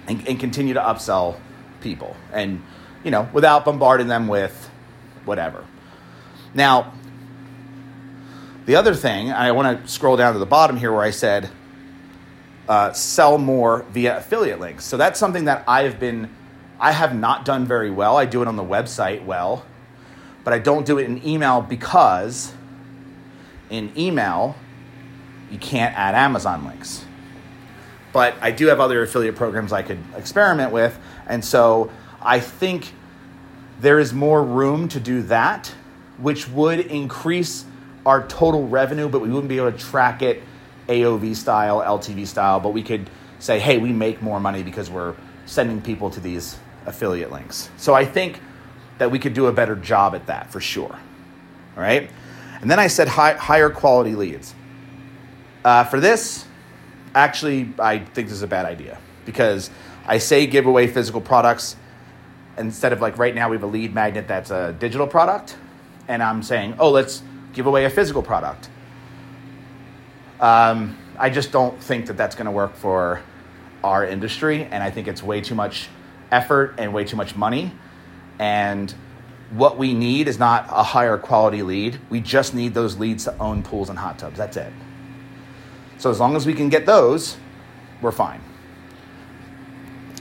and, 0.07 0.27
and 0.27 0.39
continue 0.39 0.73
to 0.73 0.81
upsell 0.81 1.39
people. 1.79 2.15
And, 2.33 2.61
you 3.03 3.11
know, 3.11 3.29
without 3.33 3.65
bombarding 3.65 4.07
them 4.07 4.27
with 4.27 4.69
whatever. 5.25 5.65
Now, 6.53 6.93
the 8.65 8.75
other 8.75 8.93
thing, 8.93 9.31
I 9.31 9.51
want 9.53 9.83
to 9.83 9.91
scroll 9.91 10.17
down 10.17 10.33
to 10.33 10.39
the 10.39 10.45
bottom 10.45 10.77
here 10.77 10.91
where 10.91 11.03
I 11.03 11.11
said 11.11 11.49
uh, 12.67 12.93
sell 12.93 13.37
more 13.37 13.83
via 13.91 14.17
affiliate 14.17 14.59
links. 14.59 14.85
So 14.85 14.97
that's 14.97 15.19
something 15.19 15.45
that 15.45 15.63
I've 15.67 15.99
been, 15.99 16.29
I 16.79 16.91
have 16.91 17.15
not 17.15 17.45
done 17.45 17.65
very 17.65 17.89
well. 17.89 18.17
I 18.17 18.25
do 18.25 18.41
it 18.41 18.47
on 18.47 18.55
the 18.55 18.63
website 18.63 19.25
well, 19.25 19.65
but 20.43 20.53
I 20.53 20.59
don't 20.59 20.85
do 20.85 20.97
it 20.99 21.05
in 21.05 21.25
email 21.25 21.61
because 21.61 22.53
in 23.69 23.91
email, 23.97 24.55
you 25.51 25.57
can't 25.57 25.95
add 25.97 26.15
Amazon 26.15 26.65
links. 26.65 27.05
But 28.13 28.35
I 28.41 28.51
do 28.51 28.67
have 28.67 28.79
other 28.79 29.03
affiliate 29.03 29.35
programs 29.35 29.71
I 29.71 29.83
could 29.83 29.99
experiment 30.15 30.71
with. 30.71 30.97
And 31.27 31.43
so 31.43 31.91
I 32.21 32.39
think 32.39 32.93
there 33.79 33.99
is 33.99 34.13
more 34.13 34.43
room 34.43 34.87
to 34.89 34.99
do 34.99 35.21
that, 35.23 35.73
which 36.17 36.47
would 36.49 36.79
increase 36.79 37.65
our 38.05 38.27
total 38.27 38.67
revenue, 38.67 39.07
but 39.07 39.19
we 39.21 39.29
wouldn't 39.29 39.49
be 39.49 39.57
able 39.57 39.71
to 39.71 39.77
track 39.77 40.21
it 40.21 40.41
AOV 40.87 41.35
style, 41.35 41.79
LTV 41.81 42.27
style. 42.27 42.59
But 42.59 42.69
we 42.69 42.83
could 42.83 43.09
say, 43.39 43.59
hey, 43.59 43.77
we 43.77 43.91
make 43.91 44.21
more 44.21 44.39
money 44.39 44.63
because 44.63 44.89
we're 44.89 45.15
sending 45.45 45.81
people 45.81 46.09
to 46.11 46.19
these 46.19 46.57
affiliate 46.85 47.31
links. 47.31 47.69
So 47.77 47.93
I 47.93 48.05
think 48.05 48.39
that 48.97 49.09
we 49.09 49.19
could 49.19 49.33
do 49.33 49.47
a 49.47 49.51
better 49.51 49.75
job 49.75 50.15
at 50.15 50.27
that 50.27 50.51
for 50.51 50.59
sure. 50.59 50.93
All 51.75 51.83
right. 51.83 52.09
And 52.61 52.69
then 52.69 52.79
I 52.79 52.87
said 52.87 53.07
high, 53.07 53.33
higher 53.33 53.69
quality 53.69 54.15
leads. 54.15 54.53
Uh, 55.63 55.83
for 55.83 55.99
this, 55.99 56.45
actually, 57.13 57.73
I 57.77 57.99
think 57.99 58.27
this 58.27 58.37
is 58.37 58.41
a 58.41 58.47
bad 58.47 58.65
idea 58.65 58.97
because 59.25 59.69
I 60.07 60.17
say 60.17 60.47
give 60.47 60.65
away 60.65 60.87
physical 60.87 61.21
products 61.21 61.75
instead 62.57 62.93
of 62.93 63.01
like 63.01 63.17
right 63.17 63.33
now 63.33 63.49
we 63.49 63.55
have 63.55 63.63
a 63.63 63.67
lead 63.67 63.93
magnet 63.93 64.27
that's 64.27 64.51
a 64.51 64.75
digital 64.79 65.07
product, 65.07 65.57
and 66.07 66.23
I'm 66.23 66.43
saying, 66.43 66.75
oh, 66.79 66.89
let's 66.89 67.21
give 67.53 67.65
away 67.65 67.85
a 67.85 67.89
physical 67.89 68.23
product. 68.23 68.69
Um, 70.39 70.97
I 71.17 71.29
just 71.29 71.51
don't 71.51 71.79
think 71.81 72.07
that 72.07 72.17
that's 72.17 72.35
going 72.35 72.45
to 72.45 72.51
work 72.51 72.75
for 72.75 73.21
our 73.83 74.05
industry, 74.05 74.65
and 74.65 74.83
I 74.83 74.89
think 74.89 75.07
it's 75.07 75.21
way 75.21 75.41
too 75.41 75.55
much 75.55 75.89
effort 76.31 76.75
and 76.77 76.93
way 76.93 77.03
too 77.03 77.17
much 77.17 77.35
money. 77.35 77.71
And 78.39 78.93
what 79.51 79.77
we 79.77 79.93
need 79.93 80.27
is 80.27 80.39
not 80.39 80.65
a 80.69 80.81
higher 80.81 81.17
quality 81.17 81.61
lead. 81.61 81.99
We 82.09 82.21
just 82.21 82.55
need 82.55 82.73
those 82.73 82.97
leads 82.97 83.25
to 83.25 83.37
own 83.37 83.61
pools 83.61 83.89
and 83.89 83.99
hot 83.99 84.17
tubs. 84.17 84.37
That's 84.37 84.57
it. 84.57 84.71
So 86.01 86.09
as 86.09 86.19
long 86.19 86.35
as 86.35 86.47
we 86.47 86.55
can 86.55 86.69
get 86.69 86.87
those, 86.87 87.37
we're 88.01 88.11
fine. 88.11 88.41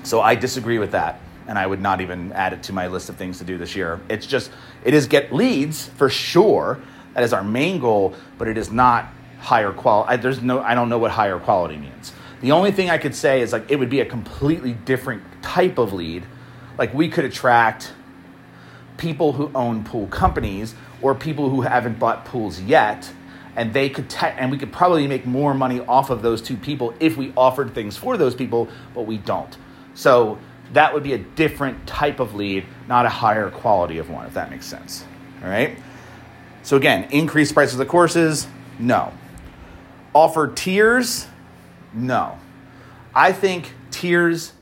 So 0.02 0.20
I 0.20 0.34
disagree 0.34 0.78
with 0.78 0.90
that, 0.90 1.18
and 1.48 1.58
I 1.58 1.66
would 1.66 1.80
not 1.80 2.02
even 2.02 2.32
add 2.32 2.52
it 2.52 2.62
to 2.64 2.74
my 2.74 2.86
list 2.86 3.08
of 3.08 3.16
things 3.16 3.38
to 3.38 3.44
do 3.44 3.56
this 3.56 3.74
year. 3.74 3.98
It's 4.10 4.26
just, 4.26 4.50
it 4.84 4.92
is 4.92 5.06
get 5.06 5.32
leads 5.32 5.86
for 5.86 6.10
sure. 6.10 6.82
That 7.14 7.22
is 7.22 7.32
our 7.32 7.42
main 7.42 7.80
goal, 7.80 8.14
but 8.36 8.46
it 8.46 8.58
is 8.58 8.70
not 8.70 9.08
higher 9.38 9.72
quality. 9.72 10.20
There's 10.20 10.42
no, 10.42 10.60
I 10.60 10.74
don't 10.74 10.90
know 10.90 10.98
what 10.98 11.12
higher 11.12 11.38
quality 11.38 11.78
means. 11.78 12.12
The 12.42 12.52
only 12.52 12.72
thing 12.72 12.90
I 12.90 12.98
could 12.98 13.14
say 13.14 13.40
is 13.40 13.50
like 13.50 13.70
it 13.70 13.76
would 13.76 13.88
be 13.88 14.00
a 14.00 14.06
completely 14.06 14.74
different 14.74 15.22
type 15.40 15.78
of 15.78 15.94
lead. 15.94 16.26
Like 16.76 16.92
we 16.92 17.08
could 17.08 17.24
attract 17.24 17.94
people 18.98 19.32
who 19.32 19.50
own 19.54 19.82
pool 19.84 20.08
companies 20.08 20.74
or 21.00 21.14
people 21.14 21.48
who 21.48 21.62
haven't 21.62 21.98
bought 21.98 22.26
pools 22.26 22.60
yet 22.60 23.10
and 23.56 23.72
they 23.72 23.88
could 23.88 24.08
te- 24.08 24.26
and 24.26 24.50
we 24.50 24.58
could 24.58 24.72
probably 24.72 25.06
make 25.06 25.26
more 25.26 25.54
money 25.54 25.80
off 25.80 26.10
of 26.10 26.22
those 26.22 26.40
two 26.40 26.56
people 26.56 26.94
if 27.00 27.16
we 27.16 27.32
offered 27.36 27.74
things 27.74 27.96
for 27.96 28.16
those 28.16 28.34
people 28.34 28.68
but 28.94 29.02
we 29.02 29.18
don't. 29.18 29.56
So 29.94 30.38
that 30.72 30.94
would 30.94 31.02
be 31.02 31.14
a 31.14 31.18
different 31.18 31.86
type 31.86 32.20
of 32.20 32.34
lead 32.34 32.64
not 32.88 33.06
a 33.06 33.08
higher 33.10 33.50
quality 33.50 33.98
of 33.98 34.10
one 34.10 34.26
if 34.26 34.34
that 34.34 34.50
makes 34.50 34.66
sense. 34.66 35.04
All 35.42 35.48
right? 35.48 35.76
So 36.62 36.76
again 36.76 37.08
increase 37.10 37.52
prices 37.52 37.74
of 37.74 37.78
the 37.78 37.86
courses? 37.86 38.46
No. 38.78 39.12
Offer 40.14 40.52
tiers? 40.54 41.26
No. 41.92 42.38
I 43.14 43.32
think 43.32 43.72
tiers 43.90 44.52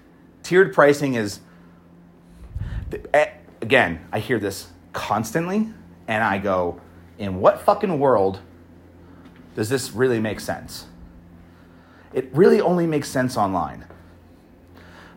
tiered 0.43 0.73
pricing 0.73 1.15
is 1.15 1.41
eh, 3.13 3.27
again 3.61 4.01
i 4.13 4.19
hear 4.19 4.39
this 4.39 4.69
constantly 4.95 5.69
and 6.07 6.25
i 6.25 6.39
go 6.39 6.81
in 7.19 7.39
what 7.41 7.61
fucking 7.61 7.99
world 7.99 8.41
does 9.59 9.69
this 9.69 9.91
really 9.91 10.21
make 10.21 10.39
sense? 10.39 10.87
It 12.13 12.31
really 12.33 12.61
only 12.61 12.87
makes 12.87 13.09
sense 13.09 13.37
online. 13.37 13.87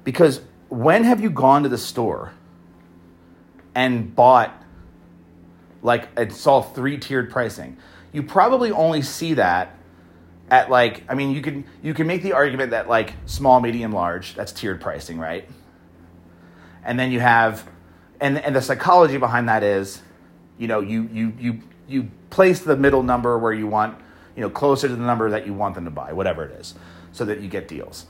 Because 0.04 0.42
when 0.68 1.04
have 1.04 1.22
you 1.22 1.30
gone 1.30 1.62
to 1.62 1.70
the 1.70 1.78
store 1.78 2.34
and 3.76 4.16
bought, 4.16 4.52
like, 5.84 6.10
and 6.18 6.34
saw 6.34 6.64
three 6.64 6.98
tiered 6.98 7.30
pricing? 7.30 7.78
You 8.14 8.24
probably 8.24 8.72
only 8.72 9.04
see 9.04 9.36
that 9.36 9.78
at 10.50 10.72
like, 10.72 11.04
I 11.08 11.14
mean, 11.14 11.36
you 11.36 11.44
can 11.44 11.64
you 11.84 11.94
can 11.94 12.08
make 12.08 12.24
the 12.24 12.34
argument 12.34 12.72
that 12.72 12.90
like 12.90 13.14
small, 13.28 13.60
medium, 13.60 13.92
large, 13.92 14.34
that's 14.34 14.52
tiered 14.52 14.82
pricing, 14.82 15.20
right? 15.20 15.48
And 16.84 17.00
then 17.00 17.12
you 17.12 17.20
have, 17.20 17.70
and 18.20 18.40
and 18.40 18.56
the 18.56 18.62
psychology 18.64 19.18
behind 19.18 19.50
that 19.50 19.62
is, 19.62 20.02
you 20.58 20.68
know, 20.68 20.80
you 20.80 21.08
you 21.14 21.34
you 21.40 21.60
you 21.88 22.12
place 22.32 22.62
the 22.62 22.76
middle 22.76 23.04
number 23.04 23.38
where 23.38 23.54
you 23.54 23.68
want 23.68 24.00
you 24.42 24.48
know, 24.48 24.50
closer 24.50 24.88
to 24.88 24.96
the 24.96 25.04
number 25.04 25.30
that 25.30 25.46
you 25.46 25.54
want 25.54 25.76
them 25.76 25.86
to 25.86 25.92
buy, 25.92 26.14
whatever 26.14 26.44
it 26.44 26.60
is, 26.60 26.74
so 27.12 27.24
that 27.26 27.42
you 27.42 27.48
get 27.48 27.68
deals. 27.68 28.08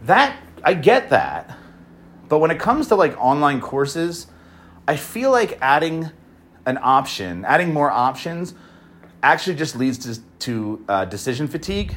That 0.00 0.38
I 0.64 0.72
get 0.72 1.10
that. 1.10 1.54
But 2.30 2.38
when 2.38 2.50
it 2.50 2.58
comes 2.58 2.88
to 2.88 2.94
like 2.94 3.14
online 3.20 3.60
courses, 3.60 4.28
I 4.88 4.96
feel 4.96 5.30
like 5.30 5.58
adding 5.60 6.10
an 6.64 6.78
option, 6.80 7.44
adding 7.44 7.74
more 7.74 7.90
options 7.90 8.54
actually 9.22 9.54
just 9.54 9.76
leads 9.76 9.98
to, 9.98 10.18
to 10.38 10.84
uh, 10.88 11.04
decision 11.04 11.46
fatigue, 11.46 11.94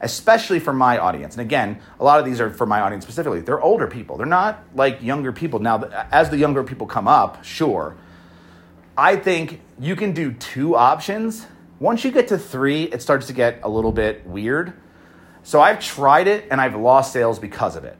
especially 0.00 0.58
for 0.58 0.72
my 0.72 0.98
audience. 0.98 1.36
And 1.36 1.42
again, 1.42 1.78
a 2.00 2.04
lot 2.04 2.18
of 2.18 2.26
these 2.26 2.40
are 2.40 2.50
for 2.50 2.66
my 2.66 2.80
audience 2.80 3.04
specifically. 3.04 3.42
They're 3.42 3.60
older 3.60 3.86
people, 3.86 4.16
they're 4.16 4.26
not 4.26 4.64
like 4.74 5.00
younger 5.00 5.32
people. 5.32 5.60
Now, 5.60 5.84
as 6.10 6.30
the 6.30 6.36
younger 6.36 6.64
people 6.64 6.88
come 6.88 7.06
up, 7.06 7.44
sure. 7.44 7.96
I 8.96 9.14
think 9.14 9.60
you 9.78 9.94
can 9.94 10.10
do 10.10 10.32
two 10.32 10.74
options 10.74 11.46
once 11.80 12.04
you 12.04 12.10
get 12.10 12.28
to 12.28 12.38
three, 12.38 12.84
it 12.84 13.02
starts 13.02 13.26
to 13.28 13.32
get 13.32 13.60
a 13.62 13.68
little 13.68 13.92
bit 13.92 14.26
weird. 14.26 14.72
So 15.42 15.60
I've 15.60 15.80
tried 15.80 16.26
it 16.26 16.46
and 16.50 16.60
I've 16.60 16.76
lost 16.76 17.12
sales 17.12 17.38
because 17.38 17.76
of 17.76 17.84
it. 17.84 17.96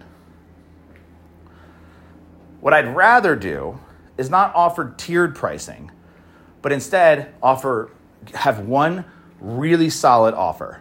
What 2.60 2.74
I'd 2.74 2.94
rather 2.94 3.36
do 3.36 3.78
is 4.16 4.28
not 4.30 4.54
offer 4.54 4.94
tiered 4.96 5.36
pricing, 5.36 5.92
but 6.60 6.72
instead 6.72 7.32
offer 7.42 7.90
have 8.34 8.60
one 8.60 9.04
really 9.40 9.90
solid 9.90 10.34
offer, 10.34 10.80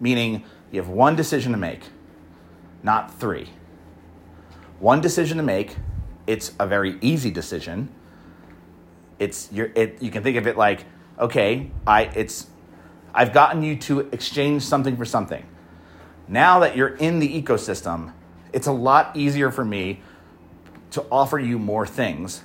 meaning 0.00 0.44
you 0.72 0.80
have 0.80 0.88
one 0.88 1.14
decision 1.14 1.52
to 1.52 1.58
make, 1.58 1.82
not 2.82 3.12
three. 3.14 3.50
One 4.78 5.02
decision 5.02 5.36
to 5.36 5.42
make. 5.42 5.76
It's 6.26 6.52
a 6.58 6.66
very 6.66 6.96
easy 7.02 7.30
decision. 7.30 7.90
It's 9.18 9.52
you 9.52 9.70
it, 9.74 10.00
you 10.00 10.10
can 10.10 10.22
think 10.22 10.38
of 10.38 10.46
it 10.46 10.56
like, 10.56 10.86
okay, 11.20 11.70
I 11.86 12.04
it's 12.14 12.46
I've 13.14 13.32
gotten 13.32 13.62
you 13.62 13.76
to 13.76 14.00
exchange 14.12 14.62
something 14.62 14.96
for 14.96 15.04
something. 15.04 15.46
Now 16.28 16.60
that 16.60 16.76
you're 16.76 16.96
in 16.96 17.18
the 17.18 17.42
ecosystem, 17.42 18.12
it's 18.52 18.66
a 18.66 18.72
lot 18.72 19.16
easier 19.16 19.50
for 19.50 19.64
me 19.64 20.00
to 20.92 21.04
offer 21.10 21.38
you 21.38 21.58
more 21.58 21.86
things. 21.86 22.42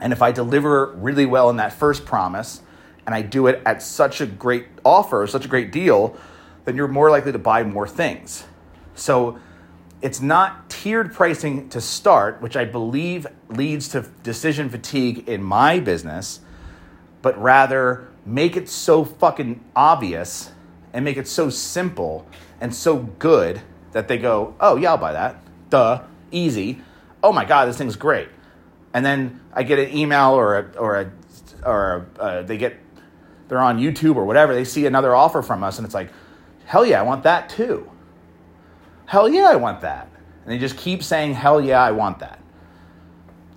And 0.00 0.12
if 0.12 0.22
I 0.22 0.32
deliver 0.32 0.92
really 0.94 1.26
well 1.26 1.50
in 1.50 1.56
that 1.56 1.72
first 1.72 2.04
promise 2.04 2.62
and 3.06 3.14
I 3.14 3.22
do 3.22 3.46
it 3.46 3.62
at 3.64 3.82
such 3.82 4.20
a 4.20 4.26
great 4.26 4.66
offer, 4.84 5.26
such 5.26 5.44
a 5.44 5.48
great 5.48 5.72
deal, 5.72 6.16
then 6.64 6.76
you're 6.76 6.88
more 6.88 7.10
likely 7.10 7.32
to 7.32 7.38
buy 7.38 7.62
more 7.62 7.88
things. 7.88 8.44
So 8.94 9.38
it's 10.02 10.20
not 10.20 10.68
tiered 10.70 11.12
pricing 11.12 11.68
to 11.70 11.80
start, 11.80 12.40
which 12.42 12.56
I 12.56 12.64
believe 12.64 13.26
leads 13.48 13.88
to 13.90 14.02
decision 14.22 14.68
fatigue 14.68 15.28
in 15.28 15.42
my 15.42 15.80
business, 15.80 16.40
but 17.22 17.40
rather 17.40 18.08
make 18.24 18.56
it 18.56 18.68
so 18.68 19.04
fucking 19.04 19.64
obvious 19.74 20.52
and 20.92 21.04
make 21.04 21.16
it 21.16 21.28
so 21.28 21.50
simple 21.50 22.26
and 22.60 22.74
so 22.74 22.96
good 22.96 23.60
that 23.92 24.08
they 24.08 24.18
go, 24.18 24.54
oh, 24.60 24.76
yeah, 24.76 24.90
I'll 24.90 24.98
buy 24.98 25.12
that. 25.12 25.42
Duh, 25.70 26.02
easy. 26.30 26.80
Oh 27.22 27.32
my 27.32 27.44
God, 27.44 27.66
this 27.66 27.78
thing's 27.78 27.96
great. 27.96 28.28
And 28.92 29.04
then 29.04 29.40
I 29.52 29.62
get 29.62 29.78
an 29.78 29.96
email 29.96 30.32
or 30.32 30.58
a, 30.58 30.78
or 30.78 31.00
a, 31.00 31.12
or 31.64 32.08
a, 32.16 32.20
uh, 32.20 32.42
they 32.42 32.56
get, 32.56 32.76
they're 33.48 33.60
on 33.60 33.78
YouTube 33.78 34.16
or 34.16 34.24
whatever, 34.24 34.54
they 34.54 34.64
see 34.64 34.86
another 34.86 35.14
offer 35.14 35.42
from 35.42 35.64
us 35.64 35.78
and 35.78 35.84
it's 35.84 35.94
like, 35.94 36.10
hell 36.66 36.84
yeah, 36.84 37.00
I 37.00 37.02
want 37.02 37.22
that 37.24 37.48
too 37.48 37.90
hell 39.08 39.28
yeah, 39.28 39.48
I 39.50 39.56
want 39.56 39.80
that. 39.80 40.08
And 40.44 40.52
they 40.52 40.58
just 40.58 40.76
keep 40.76 41.02
saying, 41.02 41.32
hell 41.34 41.60
yeah, 41.60 41.82
I 41.82 41.92
want 41.92 42.20
that. 42.20 42.38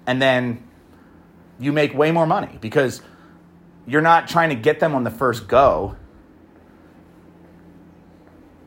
And 0.07 0.21
then 0.21 0.63
you 1.59 1.71
make 1.73 1.93
way 1.93 2.11
more 2.11 2.25
money 2.25 2.57
because 2.59 3.01
you're 3.87 4.01
not 4.01 4.27
trying 4.27 4.49
to 4.49 4.55
get 4.55 4.79
them 4.79 4.93
on 4.95 5.03
the 5.03 5.11
first 5.11 5.47
go. 5.47 5.95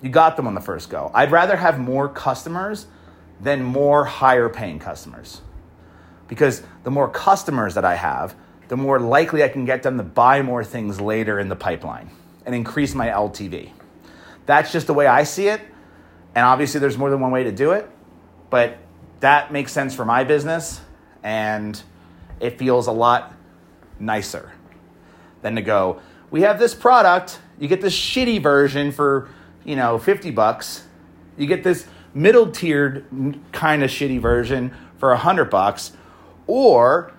You 0.02 0.10
got 0.10 0.36
them 0.36 0.46
on 0.46 0.54
the 0.54 0.60
first 0.60 0.90
go. 0.90 1.10
I'd 1.14 1.30
rather 1.30 1.56
have 1.56 1.78
more 1.78 2.08
customers 2.08 2.86
than 3.40 3.62
more 3.62 4.04
higher 4.04 4.48
paying 4.48 4.78
customers. 4.78 5.40
Because 6.28 6.62
the 6.82 6.90
more 6.90 7.08
customers 7.08 7.74
that 7.74 7.84
I 7.84 7.94
have, 7.94 8.34
the 8.68 8.76
more 8.76 8.98
likely 8.98 9.42
I 9.42 9.48
can 9.48 9.64
get 9.64 9.82
them 9.82 9.96
to 9.98 10.02
buy 10.02 10.42
more 10.42 10.64
things 10.64 11.00
later 11.00 11.38
in 11.38 11.48
the 11.48 11.56
pipeline 11.56 12.10
and 12.44 12.54
increase 12.54 12.94
my 12.94 13.08
LTV. 13.08 13.70
That's 14.46 14.72
just 14.72 14.86
the 14.86 14.94
way 14.94 15.06
I 15.06 15.24
see 15.24 15.48
it. 15.48 15.60
And 16.34 16.44
obviously, 16.44 16.80
there's 16.80 16.98
more 16.98 17.10
than 17.10 17.20
one 17.20 17.30
way 17.30 17.44
to 17.44 17.52
do 17.52 17.72
it, 17.72 17.88
but 18.50 18.78
that 19.20 19.52
makes 19.52 19.72
sense 19.72 19.94
for 19.94 20.04
my 20.04 20.24
business, 20.24 20.80
and 21.22 21.80
it 22.40 22.58
feels 22.58 22.88
a 22.88 22.92
lot 22.92 23.32
nicer 24.00 24.52
than 25.44 25.54
to 25.54 25.62
go, 25.62 26.00
we 26.32 26.40
have 26.40 26.58
this 26.58 26.74
product, 26.74 27.38
you 27.60 27.68
get 27.68 27.80
this 27.80 27.96
shitty 27.96 28.42
version 28.42 28.90
for, 28.90 29.28
you 29.62 29.76
know, 29.76 29.98
50 29.98 30.32
bucks. 30.32 30.84
You 31.36 31.46
get 31.46 31.62
this 31.62 31.86
middle 32.12 32.50
tiered 32.50 33.04
kind 33.52 33.84
of 33.84 33.90
shitty 33.90 34.20
version 34.20 34.74
for 34.98 35.10
100 35.10 35.44
bucks, 35.50 35.92
or 36.48 37.12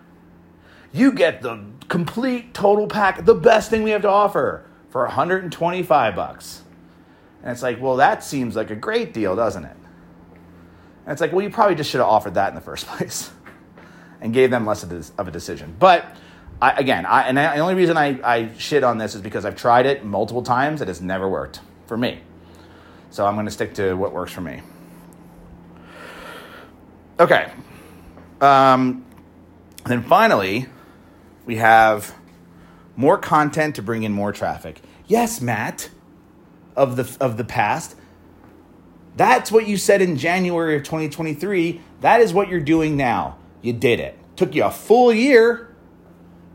you 0.92 1.14
get 1.14 1.42
the 1.42 1.64
complete 1.88 2.54
total 2.54 2.88
pack, 2.88 3.24
the 3.24 3.36
best 3.36 3.70
thing 3.70 3.84
we 3.84 3.92
have 3.92 4.02
to 4.02 4.10
offer 4.10 4.66
for 4.90 5.04
125 5.04 6.16
bucks. 6.16 6.64
And 7.44 7.52
it's 7.52 7.62
like, 7.62 7.82
well, 7.82 7.98
that 7.98 8.24
seems 8.24 8.56
like 8.56 8.72
a 8.72 8.76
great 8.76 9.14
deal, 9.14 9.36
doesn't 9.36 9.64
it? 9.64 9.78
And 11.06 11.12
it's 11.12 11.22
like, 11.22 11.32
well, 11.32 11.42
you 11.42 11.52
probably 11.52 11.76
just 11.76 11.92
should 11.92 12.00
have 12.00 12.10
offered 12.10 12.34
that 12.34 12.50
in 12.50 12.56
the 12.56 12.62
first 12.62 12.88
place 12.88 13.30
and 14.20 14.34
gave 14.34 14.50
them 14.50 14.66
less 14.66 14.84
of 14.84 15.28
a 15.28 15.32
decision. 15.32 15.76
But 15.78 16.06
I, 16.62 16.72
again, 16.72 17.06
I, 17.06 17.24
and 17.24 17.38
the 17.38 17.58
only 17.58 17.76
reason 17.76 17.98
I, 17.98 18.20
I 18.24 18.50
shit 18.58 18.84
on 18.84 18.98
this 18.98 19.15
is 19.15 19.22
because 19.22 19.46
I've 19.46 19.56
tried 19.56 19.86
it 19.86 20.06
multiple 20.06 20.41
times. 20.41 20.82
It 20.82 20.88
has 20.88 21.02
never 21.02 21.28
worked 21.28 21.60
for 21.86 21.98
me. 21.98 22.22
So 23.10 23.26
I'm 23.26 23.36
going 23.36 23.46
to 23.46 23.52
stick 23.52 23.74
to 23.76 23.94
what 23.94 24.13
works 24.13 24.32
for 24.32 24.41
me. 24.41 24.62
Okay. 27.20 27.52
Um, 28.41 29.06
then 29.86 30.04
finally, 30.04 30.68
we 31.46 31.58
have 31.58 32.13
more 32.96 33.18
content 33.18 33.76
to 33.76 33.82
bring 33.82 34.04
in 34.04 34.12
more 34.12 34.32
traffic. 34.32 34.82
Yes, 35.08 35.41
Matt 35.41 35.89
of 36.76 36.96
the 36.96 37.18
of 37.20 37.38
the 37.38 37.44
past. 37.44 37.96
That's 39.15 39.52
what 39.52 39.65
you 39.68 39.78
said 39.78 40.02
in 40.02 40.18
January 40.18 40.76
of 40.76 40.84
2023. 40.84 41.82
That 42.02 42.20
is 42.20 42.34
what 42.34 42.50
you're 42.50 42.60
doing 42.60 42.98
now. 42.98 43.38
You 43.62 43.72
did 43.72 44.00
it. 44.00 44.18
Took 44.36 44.54
you 44.54 44.65
a 44.65 44.72
full 44.72 45.13
year, 45.13 45.64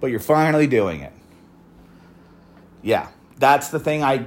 but 0.01 0.09
you're 0.09 0.19
finally 0.19 0.67
doing 0.67 1.01
it. 1.03 1.13
Yeah, 2.83 3.09
that's 3.39 3.69
the 3.69 3.79
thing 3.79 4.03
I 4.03 4.27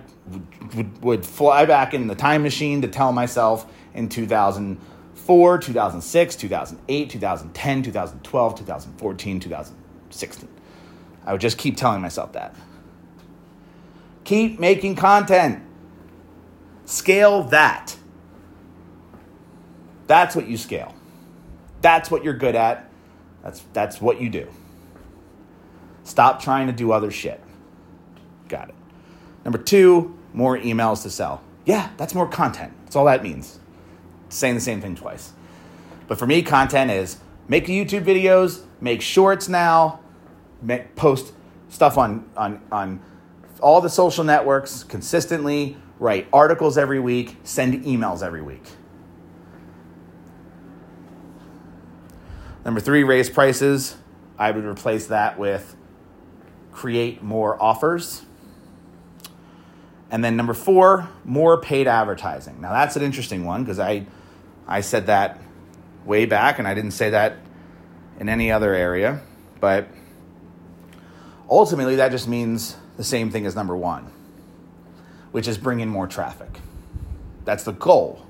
would, 0.75 1.03
would 1.03 1.25
fly 1.25 1.65
back 1.65 1.93
in 1.93 2.07
the 2.07 2.15
time 2.15 2.43
machine 2.43 2.81
to 2.83 2.87
tell 2.87 3.11
myself 3.11 3.71
in 3.93 4.09
2004, 4.09 5.57
2006, 5.57 6.35
2008, 6.35 7.09
2010, 7.09 7.83
2012, 7.83 8.55
2014, 8.59 9.39
2016. 9.39 10.49
I 11.25 11.31
would 11.31 11.41
just 11.41 11.57
keep 11.57 11.77
telling 11.77 12.01
myself 12.01 12.33
that. 12.33 12.55
Keep 14.23 14.59
making 14.59 14.95
content. 14.95 15.63
Scale 16.85 17.43
that. 17.43 17.95
That's 20.07 20.35
what 20.35 20.47
you 20.47 20.57
scale. 20.57 20.93
That's 21.81 22.11
what 22.11 22.23
you're 22.23 22.33
good 22.33 22.55
at. 22.55 22.89
That's, 23.41 23.61
that's 23.73 24.01
what 24.01 24.21
you 24.21 24.29
do. 24.29 24.47
Stop 26.03 26.41
trying 26.41 26.67
to 26.67 26.73
do 26.73 26.91
other 26.91 27.11
shit. 27.11 27.41
Got 28.49 28.69
it. 28.69 28.75
Number 29.45 29.57
two, 29.57 30.17
more 30.33 30.57
emails 30.57 31.03
to 31.03 31.09
sell. 31.09 31.43
Yeah, 31.65 31.89
that's 31.97 32.13
more 32.13 32.27
content. 32.27 32.73
That's 32.83 32.95
all 32.95 33.05
that 33.05 33.23
means. 33.23 33.59
Saying 34.29 34.55
the 34.55 34.61
same 34.61 34.81
thing 34.81 34.95
twice. 34.95 35.33
But 36.07 36.19
for 36.19 36.27
me, 36.27 36.41
content 36.41 36.91
is 36.91 37.17
make 37.47 37.67
YouTube 37.67 38.03
videos, 38.03 38.63
make 38.81 39.01
shorts 39.01 39.47
now, 39.47 39.99
make, 40.61 40.95
post 40.95 41.33
stuff 41.69 41.97
on, 41.97 42.29
on, 42.35 42.61
on 42.71 43.01
all 43.61 43.79
the 43.79 43.89
social 43.89 44.23
networks 44.23 44.83
consistently, 44.83 45.77
write 45.99 46.27
articles 46.33 46.77
every 46.77 46.99
week, 46.99 47.37
send 47.43 47.83
emails 47.85 48.21
every 48.21 48.41
week. 48.41 48.63
Number 52.65 52.79
three, 52.79 53.03
raise 53.03 53.29
prices. 53.29 53.95
I 54.37 54.51
would 54.51 54.65
replace 54.65 55.07
that 55.07 55.37
with 55.37 55.75
create 56.73 57.21
more 57.23 57.61
offers. 57.61 58.23
And 60.11 60.23
then 60.23 60.35
number 60.35 60.53
four, 60.53 61.09
more 61.23 61.59
paid 61.59 61.87
advertising. 61.87 62.61
Now 62.61 62.71
that's 62.71 62.95
an 62.95 63.01
interesting 63.03 63.45
one 63.45 63.63
because 63.63 63.79
I, 63.79 64.05
I 64.67 64.81
said 64.81 65.07
that 65.07 65.39
way 66.05 66.25
back 66.25 66.59
and 66.59 66.67
I 66.67 66.73
didn't 66.73 66.91
say 66.91 67.11
that 67.11 67.37
in 68.19 68.29
any 68.29 68.51
other 68.51 68.73
area. 68.73 69.21
But 69.59 69.87
ultimately, 71.49 71.95
that 71.95 72.09
just 72.09 72.27
means 72.27 72.75
the 72.97 73.03
same 73.03 73.31
thing 73.31 73.45
as 73.45 73.55
number 73.55 73.75
one 73.75 74.11
which 75.33 75.47
is 75.47 75.57
bring 75.57 75.79
in 75.81 75.89
more 75.89 76.07
traffic. 76.07 76.59
That's 77.43 77.63
the 77.63 77.73
goal. 77.73 78.23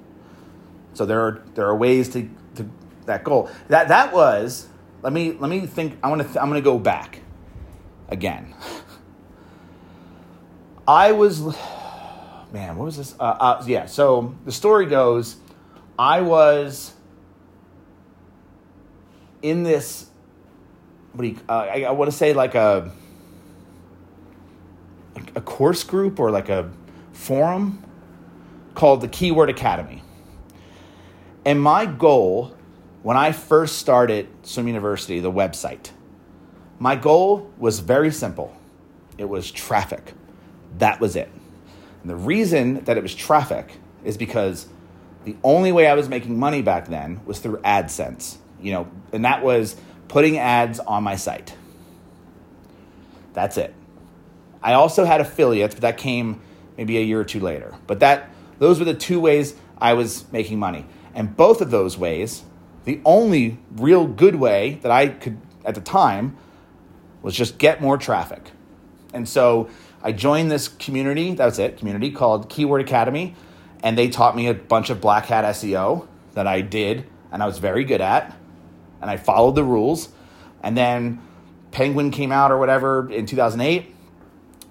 So 0.94 1.06
there 1.06 1.20
are 1.20 1.44
there 1.54 1.68
are 1.68 1.76
ways 1.76 2.10
to, 2.10 2.30
to 2.56 2.68
that 3.06 3.24
goal. 3.24 3.50
That 3.68 3.90
that 3.90 4.14
was 4.14 4.68
let 5.04 5.14
me 5.14 5.34
let 5.34 5.50
me 5.50 5.68
think. 5.68 5.98
I 6.02 6.08
want 6.10 6.22
to 6.22 6.28
th- 6.28 6.38
I'm 6.38 6.50
going 6.50 6.62
to 6.62 6.66
go 6.66 6.80
back 6.80 7.20
again. 8.10 8.54
I 10.88 11.12
was 11.14 11.42
man, 12.52 12.78
what 12.78 12.86
was 12.86 12.98
this? 12.98 13.16
Uh, 13.20 13.24
uh, 13.24 13.64
yeah. 13.66 13.86
So 13.86 14.36
the 14.46 14.52
story 14.52 14.86
goes, 14.86 15.38
I 15.98 16.22
was 16.22 16.94
in 19.42 19.64
this. 19.64 20.10
What 21.14 21.24
do 21.24 21.28
you? 21.30 21.40
Uh, 21.48 21.68
I, 21.72 21.82
I 21.84 21.92
want 21.92 22.10
to 22.12 22.18
say 22.18 22.34
like 22.34 22.56
a 22.56 22.92
a 25.36 25.42
course 25.42 25.84
group 25.84 26.20
or 26.20 26.32
like 26.32 26.50
a 26.50 26.72
forum 27.12 27.84
called 28.76 29.02
the 29.02 29.08
Keyword 29.08 29.50
Academy. 29.50 30.02
And 31.46 31.62
my 31.62 31.86
goal 31.86 32.56
when 33.04 33.18
I 33.18 33.34
first 33.34 33.78
started 33.78 34.28
Swim 34.44 34.68
University, 34.68 35.20
the 35.20 35.32
website, 35.32 35.92
my 36.80 36.96
goal 36.96 37.52
was 37.58 37.80
very 37.80 38.12
simple 38.12 38.56
it 39.18 39.30
was 39.30 39.52
traffic. 39.52 40.14
That 40.80 41.00
was 41.00 41.16
it. 41.16 41.30
And 42.02 42.10
the 42.10 42.16
reason 42.16 42.84
that 42.86 42.98
it 42.98 43.04
was 43.04 43.14
traffic 43.14 43.78
is 44.04 44.18
because 44.18 44.68
the 45.24 45.36
only 45.44 45.72
way 45.72 45.88
I 45.88 45.94
was 45.94 46.10
making 46.10 46.38
money 46.38 46.62
back 46.62 46.88
then 46.88 47.22
was 47.26 47.40
through 47.40 47.58
AdSense, 47.58 48.38
you 48.60 48.74
know, 48.74 48.88
and 49.12 49.24
that 49.24 49.44
was 49.44 49.76
putting 50.08 50.38
ads 50.38 50.80
on 50.80 51.04
my 51.04 51.16
site. 51.16 51.56
That's 53.34 53.58
it. 53.58 53.74
I 54.62 54.74
also 54.74 55.06
had 55.06 55.22
affiliates, 55.22 55.76
but 55.76 55.82
that 55.82 55.98
came 55.98 56.42
maybe 56.78 56.98
a 56.98 57.02
year 57.02 57.20
or 57.20 57.24
two 57.24 57.40
later. 57.40 57.76
But 57.88 58.00
that 58.00 58.30
those 58.60 58.80
were 58.80 58.86
the 58.86 58.94
two 58.94 59.20
ways 59.20 59.56
I 59.78 59.94
was 59.94 60.26
making 60.32 60.60
money. 60.60 60.86
And 61.16 61.36
both 61.36 61.62
of 61.62 61.72
those 61.72 61.98
ways, 61.98 62.44
the 62.86 63.02
only 63.06 63.60
real 63.72 64.08
good 64.08 64.36
way 64.36 64.80
that 64.82 64.92
I 64.92 65.10
could 65.10 65.38
at 65.66 65.76
the 65.76 65.82
time 65.82 66.38
was 67.24 67.36
just 67.36 67.58
get 67.58 67.82
more 67.82 67.98
traffic. 67.98 68.52
And 69.14 69.28
so 69.28 69.70
I 70.04 70.12
joined 70.12 70.52
this 70.52 70.68
community, 70.68 71.34
that 71.34 71.46
was 71.46 71.58
it, 71.58 71.78
community 71.78 72.12
called 72.12 72.50
Keyword 72.50 72.82
Academy, 72.82 73.36
and 73.82 73.98
they 73.98 74.10
taught 74.10 74.36
me 74.36 74.48
a 74.48 74.54
bunch 74.54 74.92
of 74.92 75.02
black 75.02 75.26
hat 75.26 75.44
SEO 75.46 76.08
that 76.34 76.46
I 76.46 76.62
did 76.62 77.08
and 77.34 77.42
I 77.42 77.48
was 77.48 77.58
very 77.58 77.84
good 77.84 78.00
at, 78.00 78.38
and 79.02 79.10
I 79.10 79.18
followed 79.18 79.56
the 79.56 79.64
rules. 79.64 80.10
And 80.62 80.78
then 80.78 81.20
Penguin 81.72 82.12
came 82.12 82.32
out 82.32 82.52
or 82.52 82.60
whatever 82.60 83.12
in 83.12 83.26
2008, 83.26 83.94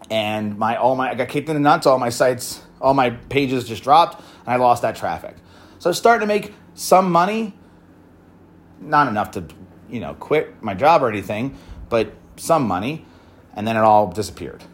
and 0.08 0.56
my 0.56 0.76
all 0.76 0.94
my 0.94 1.10
I 1.10 1.14
got 1.16 1.28
kicked 1.28 1.48
in 1.48 1.54
the 1.54 1.60
nuts. 1.60 1.86
All 1.86 1.98
my 1.98 2.08
sites, 2.08 2.62
all 2.80 2.94
my 2.94 3.10
pages 3.10 3.66
just 3.66 3.82
dropped, 3.82 4.20
and 4.46 4.48
I 4.48 4.56
lost 4.56 4.82
that 4.82 4.94
traffic. 4.94 5.34
So 5.80 5.88
I 5.88 5.90
was 5.90 5.98
starting 5.98 6.20
to 6.20 6.32
make 6.32 6.54
some 6.74 7.10
money, 7.10 7.54
not 8.80 9.08
enough 9.08 9.32
to 9.32 9.44
you 9.90 9.98
know 9.98 10.14
quit 10.14 10.62
my 10.62 10.74
job 10.74 11.02
or 11.02 11.08
anything, 11.08 11.58
but 11.88 12.14
some 12.42 12.66
money, 12.66 13.04
and 13.54 13.66
then 13.66 13.76
it 13.76 13.80
all 13.80 14.08
disappeared. 14.08 14.64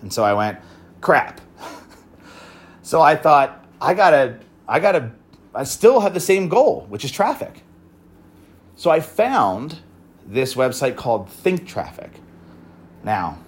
And 0.00 0.12
so 0.12 0.24
I 0.24 0.32
went, 0.34 0.58
crap. 1.00 1.40
so 2.82 3.00
I 3.00 3.14
thought, 3.14 3.64
I 3.80 3.94
gotta, 3.94 4.40
I 4.66 4.80
gotta, 4.80 5.12
I 5.54 5.62
still 5.62 6.00
have 6.00 6.12
the 6.12 6.20
same 6.20 6.48
goal, 6.48 6.86
which 6.88 7.04
is 7.04 7.12
traffic. 7.12 7.62
So 8.74 8.90
I 8.90 8.98
found 8.98 9.78
this 10.26 10.54
website 10.54 10.96
called 10.96 11.30
Think 11.30 11.68
Traffic. 11.68 12.10
Now, 13.04 13.38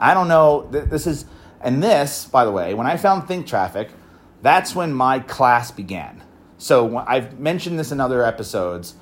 I 0.00 0.14
don't 0.14 0.28
know, 0.28 0.66
this 0.70 1.06
is, 1.06 1.26
and 1.60 1.80
this, 1.80 2.24
by 2.24 2.44
the 2.44 2.50
way, 2.50 2.74
when 2.74 2.88
I 2.88 2.96
found 2.96 3.28
Think 3.28 3.46
Traffic, 3.46 3.90
that's 4.42 4.74
when 4.74 4.92
my 4.92 5.20
class 5.20 5.70
began. 5.70 6.22
So 6.58 6.96
I've 6.96 7.38
mentioned 7.38 7.78
this 7.78 7.92
in 7.92 8.00
other 8.00 8.24
episodes 8.24 8.94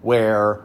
where 0.00 0.62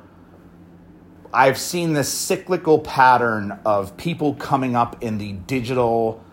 I've 1.37 1.59
seen 1.59 1.93
this 1.93 2.11
cyclical 2.11 2.79
pattern 2.79 3.59
of 3.63 3.95
people 3.95 4.33
coming 4.33 4.75
up 4.75 5.03
in 5.03 5.19
the 5.19 5.33
digital 5.33 6.23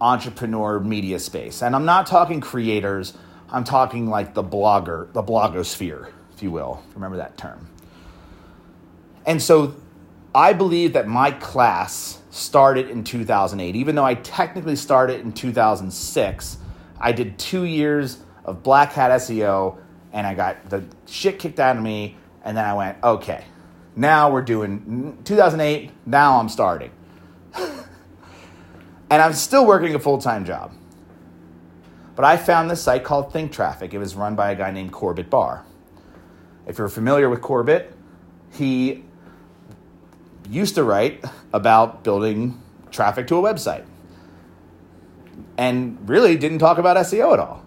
entrepreneur 0.00 0.80
media 0.80 1.18
space. 1.18 1.62
And 1.62 1.76
I'm 1.76 1.84
not 1.84 2.06
talking 2.06 2.40
creators, 2.40 3.12
I'm 3.50 3.64
talking 3.64 4.08
like 4.08 4.32
the 4.32 4.42
blogger, 4.42 5.12
the 5.12 5.22
blogosphere, 5.22 6.10
if 6.32 6.42
you 6.42 6.50
will. 6.50 6.82
Remember 6.94 7.18
that 7.18 7.36
term. 7.36 7.68
And 9.26 9.42
so 9.42 9.74
I 10.34 10.54
believe 10.54 10.94
that 10.94 11.06
my 11.06 11.32
class 11.32 12.22
started 12.30 12.88
in 12.88 13.04
2008. 13.04 13.76
Even 13.76 13.94
though 13.94 14.06
I 14.06 14.14
technically 14.14 14.76
started 14.76 15.20
in 15.20 15.34
2006, 15.34 16.56
I 16.98 17.12
did 17.12 17.38
two 17.38 17.64
years 17.64 18.16
of 18.46 18.62
black 18.62 18.94
hat 18.94 19.10
SEO 19.10 19.76
and 20.14 20.26
I 20.26 20.32
got 20.32 20.70
the 20.70 20.84
shit 21.04 21.38
kicked 21.38 21.60
out 21.60 21.76
of 21.76 21.82
me. 21.82 22.16
And 22.42 22.56
then 22.56 22.64
I 22.64 22.72
went, 22.72 22.96
okay, 23.04 23.44
now 23.96 24.30
we're 24.30 24.42
doing 24.42 25.18
2008. 25.24 25.90
Now 26.06 26.38
I'm 26.38 26.48
starting. 26.48 26.90
and 27.54 27.84
I'm 29.10 29.32
still 29.32 29.66
working 29.66 29.94
a 29.94 29.98
full 29.98 30.18
time 30.18 30.44
job. 30.44 30.72
But 32.16 32.24
I 32.24 32.36
found 32.36 32.70
this 32.70 32.82
site 32.82 33.04
called 33.04 33.32
Think 33.32 33.52
Traffic. 33.52 33.92
It 33.92 33.98
was 33.98 34.14
run 34.14 34.36
by 34.36 34.52
a 34.52 34.54
guy 34.54 34.70
named 34.70 34.92
Corbett 34.92 35.30
Barr. 35.30 35.64
If 36.66 36.78
you're 36.78 36.88
familiar 36.88 37.28
with 37.28 37.40
Corbett, 37.40 37.92
he 38.52 39.04
used 40.48 40.74
to 40.76 40.84
write 40.84 41.24
about 41.52 42.04
building 42.04 42.60
traffic 42.90 43.26
to 43.26 43.36
a 43.36 43.42
website 43.42 43.84
and 45.58 46.08
really 46.08 46.36
didn't 46.36 46.58
talk 46.58 46.78
about 46.78 46.96
SEO 46.98 47.32
at 47.32 47.38
all. 47.38 47.64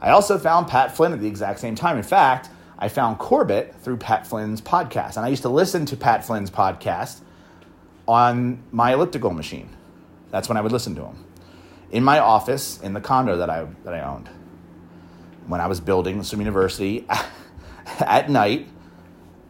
I 0.00 0.10
also 0.10 0.38
found 0.38 0.66
Pat 0.66 0.96
Flynn 0.96 1.12
at 1.12 1.20
the 1.20 1.28
exact 1.28 1.60
same 1.60 1.74
time. 1.74 1.96
In 1.96 2.02
fact, 2.02 2.50
I 2.82 2.88
found 2.88 3.20
Corbett 3.20 3.76
through 3.80 3.98
Pat 3.98 4.26
Flynn's 4.26 4.60
podcast. 4.60 5.16
And 5.16 5.24
I 5.24 5.28
used 5.28 5.42
to 5.42 5.48
listen 5.48 5.86
to 5.86 5.96
Pat 5.96 6.24
Flynn's 6.24 6.50
podcast 6.50 7.20
on 8.08 8.60
my 8.72 8.94
elliptical 8.94 9.30
machine. 9.30 9.70
That's 10.32 10.48
when 10.48 10.56
I 10.56 10.62
would 10.62 10.72
listen 10.72 10.96
to 10.96 11.04
him. 11.04 11.24
In 11.92 12.02
my 12.02 12.18
office 12.18 12.80
in 12.80 12.92
the 12.92 13.00
condo 13.00 13.36
that 13.36 13.48
I, 13.48 13.68
that 13.84 13.94
I 13.94 14.00
owned. 14.00 14.28
When 15.46 15.60
I 15.60 15.68
was 15.68 15.78
building 15.78 16.24
Swim 16.24 16.40
University 16.40 17.06
at 18.00 18.28
night, 18.28 18.66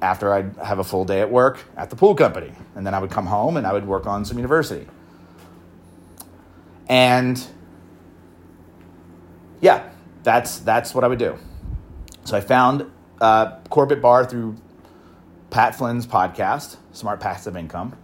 after 0.02 0.34
I'd 0.34 0.54
have 0.58 0.78
a 0.78 0.84
full 0.84 1.06
day 1.06 1.22
at 1.22 1.30
work 1.30 1.64
at 1.74 1.88
the 1.88 1.96
pool 1.96 2.14
company. 2.14 2.52
And 2.74 2.86
then 2.86 2.92
I 2.92 2.98
would 2.98 3.10
come 3.10 3.24
home 3.24 3.56
and 3.56 3.66
I 3.66 3.72
would 3.72 3.86
work 3.86 4.06
on 4.06 4.26
Swim 4.26 4.36
University. 4.36 4.86
And 6.86 7.42
yeah, 9.62 9.88
that's, 10.22 10.58
that's 10.58 10.94
what 10.94 11.02
I 11.02 11.08
would 11.08 11.18
do. 11.18 11.38
So 12.24 12.36
I 12.36 12.42
found 12.42 12.90
uh, 13.22 13.58
Corbett 13.70 14.02
Barr 14.02 14.26
through 14.26 14.56
Pat 15.50 15.76
Flynn's 15.76 16.06
podcast, 16.06 16.76
Smart 16.92 17.20
Passive 17.20 17.56
Income. 17.56 17.96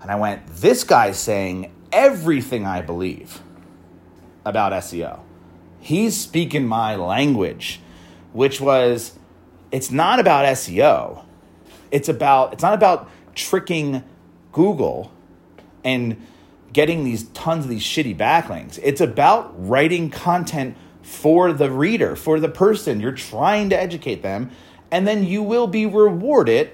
And 0.00 0.10
I 0.10 0.16
went, 0.16 0.46
this 0.46 0.82
guy's 0.82 1.18
saying 1.18 1.72
everything 1.92 2.66
I 2.66 2.80
believe 2.80 3.42
about 4.44 4.72
SEO. 4.72 5.20
He's 5.78 6.16
speaking 6.16 6.66
my 6.66 6.96
language, 6.96 7.80
which 8.32 8.60
was 8.60 9.18
it's 9.70 9.90
not 9.90 10.18
about 10.18 10.46
SEO. 10.46 11.24
It's 11.90 12.08
about 12.08 12.54
it's 12.54 12.62
not 12.62 12.74
about 12.74 13.10
tricking 13.34 14.02
Google 14.52 15.12
and 15.84 16.26
getting 16.72 17.04
these 17.04 17.24
tons 17.30 17.64
of 17.64 17.70
these 17.70 17.82
shitty 17.82 18.16
backlinks. 18.16 18.78
It's 18.82 19.00
about 19.00 19.52
writing 19.56 20.08
content 20.10 20.76
for 21.02 21.52
the 21.52 21.70
reader, 21.70 22.16
for 22.16 22.40
the 22.40 22.48
person. 22.48 23.00
You're 23.00 23.12
trying 23.12 23.70
to 23.70 23.80
educate 23.80 24.22
them, 24.22 24.50
and 24.90 25.06
then 25.06 25.24
you 25.24 25.42
will 25.42 25.66
be 25.66 25.86
rewarded 25.86 26.70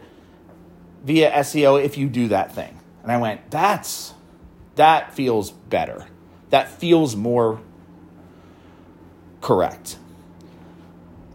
via 1.05 1.31
SEO 1.31 1.83
if 1.83 1.97
you 1.97 2.09
do 2.09 2.29
that 2.29 2.55
thing. 2.55 2.79
And 3.03 3.13
I 3.13 3.19
went, 3.19 3.51
that's 3.51 4.15
that 4.77 5.15
feels 5.15 5.51
better. 5.51 6.07
That 6.51 6.69
feels 6.69 7.17
more 7.17 7.61
correct. 9.41 9.99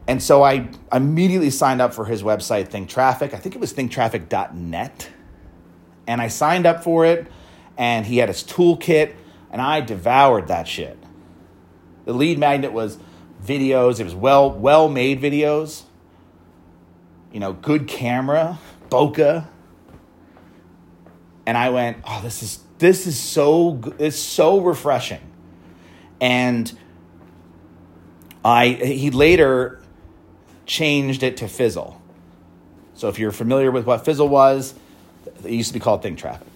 And 0.08 0.22
so 0.22 0.44
I 0.44 0.70
immediately 0.92 1.50
signed 1.50 1.82
up 1.82 1.94
for 1.94 2.06
his 2.06 2.24
website, 2.24 2.70
Think 2.70 2.90
Traffic. 2.90 3.34
I 3.34 3.38
think 3.38 3.56
it 3.56 3.62
was 3.62 3.74
thinktraffic.net. 3.74 5.10
And 6.08 6.22
I 6.22 6.28
signed 6.28 6.66
up 6.66 6.84
for 6.84 7.06
it, 7.06 7.28
and 7.78 8.06
he 8.06 8.18
had 8.18 8.30
his 8.30 8.44
toolkit, 8.44 9.16
and 9.52 9.62
I 9.62 9.82
devoured 9.82 10.48
that 10.48 10.68
shit. 10.68 10.98
The 12.06 12.14
lead 12.14 12.40
magnet 12.40 12.74
was 12.74 12.98
videos. 13.44 14.00
It 14.00 14.04
was 14.04 14.16
well 14.16 14.52
well 14.52 14.90
made 14.90 15.22
videos. 15.22 15.84
You 17.32 17.40
know, 17.40 17.54
good 17.54 17.88
camera, 17.88 18.60
bokeh. 18.90 19.46
And 21.46 21.58
I 21.58 21.70
went, 21.70 21.98
"Oh, 22.06 22.22
this 22.22 22.44
is 22.44 22.60
this 22.78 23.08
is 23.08 23.20
so 23.20 23.94
it's 24.00 24.20
so 24.20 24.60
refreshing." 24.60 25.22
And 26.20 26.72
I 28.44 28.70
he 28.70 29.12
later 29.12 29.82
changed 30.66 31.24
it 31.24 31.38
to 31.38 31.48
Fizzle. 31.48 32.02
So 32.94 33.08
if 33.08 33.18
you're 33.20 33.32
familiar 33.32 33.72
with 33.72 33.86
what 33.86 34.06
Fizzle 34.06 34.30
was, 34.30 34.76
it 35.44 35.52
used 35.52 35.70
to 35.70 35.74
be 35.74 35.80
called 35.80 36.04
Think 36.04 36.20
Traffic. 36.20 36.48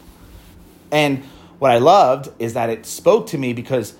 And 0.91 1.23
what 1.59 1.71
I 1.71 1.79
loved 1.79 2.29
is 2.39 2.53
that 2.53 2.69
it 2.69 2.85
spoke 2.85 3.27
to 3.27 3.37
me 3.37 3.53
because 3.53 3.95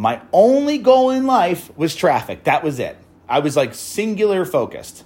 my 0.00 0.22
only 0.32 0.78
goal 0.78 1.10
in 1.10 1.26
life 1.26 1.76
was 1.76 1.94
traffic. 1.94 2.44
That 2.44 2.64
was 2.64 2.78
it. 2.78 2.96
I 3.28 3.40
was 3.40 3.54
like 3.54 3.74
singular 3.74 4.46
focused. 4.46 5.04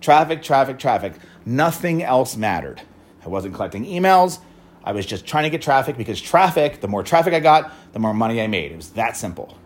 Traffic, 0.00 0.42
traffic, 0.42 0.80
traffic. 0.80 1.12
Nothing 1.46 2.02
else 2.02 2.36
mattered. 2.36 2.82
I 3.24 3.28
wasn't 3.28 3.54
collecting 3.54 3.84
emails. 3.84 4.40
I 4.82 4.90
was 4.90 5.06
just 5.06 5.26
trying 5.26 5.44
to 5.44 5.50
get 5.50 5.62
traffic 5.62 5.96
because 5.96 6.20
traffic, 6.20 6.80
the 6.80 6.88
more 6.88 7.04
traffic 7.04 7.34
I 7.34 7.38
got, 7.38 7.72
the 7.92 8.00
more 8.00 8.12
money 8.12 8.42
I 8.42 8.48
made. 8.48 8.72
It 8.72 8.76
was 8.76 8.90
that 8.90 9.16
simple. 9.16 9.56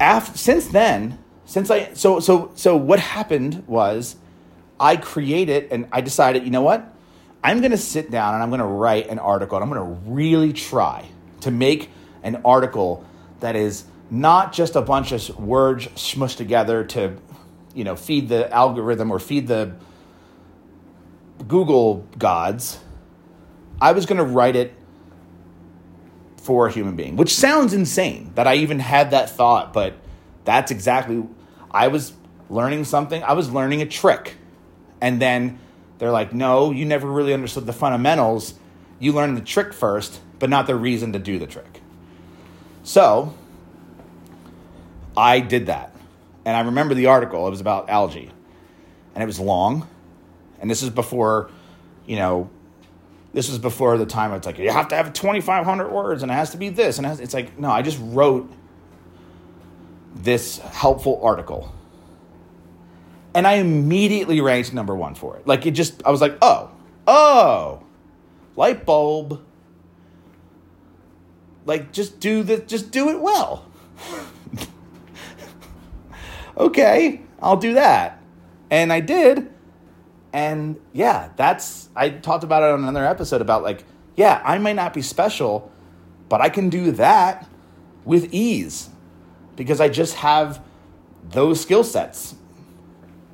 After, 0.00 0.38
since 0.38 0.68
then, 0.68 1.18
since 1.44 1.70
I 1.70 1.92
so 1.92 2.20
so 2.20 2.52
so 2.54 2.74
what 2.74 3.00
happened 3.00 3.64
was 3.66 4.16
I 4.80 4.96
created 4.96 5.68
and 5.70 5.88
I 5.92 6.00
decided, 6.00 6.44
you 6.44 6.50
know 6.50 6.62
what? 6.62 6.90
I'm 7.42 7.60
going 7.60 7.70
to 7.70 7.78
sit 7.78 8.10
down 8.10 8.34
and 8.34 8.42
I'm 8.42 8.50
going 8.50 8.60
to 8.60 8.66
write 8.66 9.08
an 9.08 9.18
article 9.18 9.56
and 9.56 9.64
I'm 9.64 9.70
going 9.70 10.02
to 10.04 10.10
really 10.10 10.52
try 10.52 11.06
to 11.40 11.50
make 11.50 11.90
an 12.22 12.42
article 12.44 13.04
that 13.40 13.56
is 13.56 13.84
not 14.10 14.52
just 14.52 14.76
a 14.76 14.82
bunch 14.82 15.12
of 15.12 15.38
words 15.38 15.86
smushed 15.88 16.36
together 16.36 16.84
to, 16.84 17.16
you 17.74 17.84
know, 17.84 17.96
feed 17.96 18.28
the 18.28 18.52
algorithm 18.52 19.10
or 19.10 19.18
feed 19.18 19.46
the 19.46 19.74
Google 21.46 22.06
gods. 22.18 22.78
I 23.80 23.92
was 23.92 24.04
going 24.04 24.18
to 24.18 24.24
write 24.24 24.56
it 24.56 24.74
for 26.36 26.66
a 26.66 26.72
human 26.72 26.96
being, 26.96 27.16
which 27.16 27.34
sounds 27.34 27.72
insane 27.72 28.32
that 28.34 28.46
I 28.46 28.56
even 28.56 28.80
had 28.80 29.12
that 29.12 29.30
thought, 29.30 29.72
but 29.72 29.94
that's 30.44 30.70
exactly 30.70 31.24
I 31.70 31.88
was 31.88 32.12
learning 32.50 32.84
something. 32.84 33.22
I 33.22 33.32
was 33.32 33.50
learning 33.50 33.80
a 33.82 33.86
trick. 33.86 34.36
And 35.00 35.22
then 35.22 35.58
they're 36.00 36.10
like, 36.10 36.32
"No, 36.32 36.72
you 36.72 36.84
never 36.84 37.06
really 37.06 37.32
understood 37.32 37.66
the 37.66 37.72
fundamentals. 37.72 38.54
You 38.98 39.12
learned 39.12 39.36
the 39.36 39.42
trick 39.42 39.72
first, 39.72 40.20
but 40.40 40.50
not 40.50 40.66
the 40.66 40.74
reason 40.74 41.12
to 41.12 41.20
do 41.20 41.38
the 41.38 41.46
trick." 41.46 41.80
So, 42.82 43.34
I 45.16 45.38
did 45.38 45.66
that. 45.66 45.94
And 46.44 46.56
I 46.56 46.60
remember 46.60 46.94
the 46.94 47.06
article, 47.06 47.46
it 47.46 47.50
was 47.50 47.60
about 47.60 47.88
algae. 47.88 48.30
And 49.14 49.22
it 49.22 49.26
was 49.26 49.38
long. 49.38 49.86
And 50.60 50.70
this 50.70 50.82
is 50.82 50.90
before, 50.90 51.50
you 52.06 52.16
know, 52.16 52.50
this 53.32 53.48
was 53.48 53.58
before 53.58 53.96
the 53.98 54.06
time 54.06 54.32
it's 54.32 54.46
like 54.46 54.58
you 54.58 54.70
have 54.70 54.88
to 54.88 54.96
have 54.96 55.12
2500 55.12 55.90
words 55.90 56.22
and 56.22 56.32
it 56.32 56.34
has 56.34 56.50
to 56.50 56.56
be 56.56 56.68
this 56.68 56.98
and 56.98 57.06
it's 57.06 57.32
like 57.32 57.58
no 57.58 57.70
i 57.70 57.82
just 57.82 57.98
wrote 58.00 58.50
this 60.16 60.58
helpful 60.58 61.20
article 61.22 61.72
and 63.34 63.46
i 63.46 63.54
immediately 63.54 64.40
ranked 64.40 64.72
number 64.72 64.94
one 64.94 65.14
for 65.14 65.36
it. 65.36 65.46
Like 65.46 65.66
it 65.66 65.72
just 65.72 66.02
i 66.04 66.10
was 66.10 66.20
like 66.20 66.36
oh 66.42 66.70
oh 67.06 67.82
light 68.56 68.84
bulb. 68.84 69.44
Like 71.66 71.92
just 71.92 72.20
do 72.20 72.42
the 72.42 72.58
just 72.58 72.90
do 72.90 73.10
it 73.10 73.20
well. 73.20 73.66
Okay 76.56 77.22
i'll 77.40 77.56
do 77.56 77.74
that. 77.74 78.20
And 78.70 78.92
i 78.92 79.00
did. 79.00 79.50
And 80.32 80.78
yeah, 80.92 81.30
that's 81.36 81.88
I 81.96 82.10
talked 82.10 82.44
about 82.44 82.62
it 82.62 82.70
on 82.70 82.80
another 82.80 83.04
episode 83.04 83.40
about 83.40 83.62
like, 83.62 83.84
yeah, 84.14 84.40
I 84.44 84.58
might 84.58 84.76
not 84.76 84.94
be 84.94 85.02
special, 85.02 85.72
but 86.28 86.40
I 86.40 86.48
can 86.48 86.68
do 86.68 86.92
that 86.92 87.48
with 88.04 88.32
ease 88.32 88.90
because 89.56 89.80
I 89.80 89.88
just 89.88 90.14
have 90.16 90.62
those 91.30 91.60
skill 91.60 91.84
sets. 91.84 92.34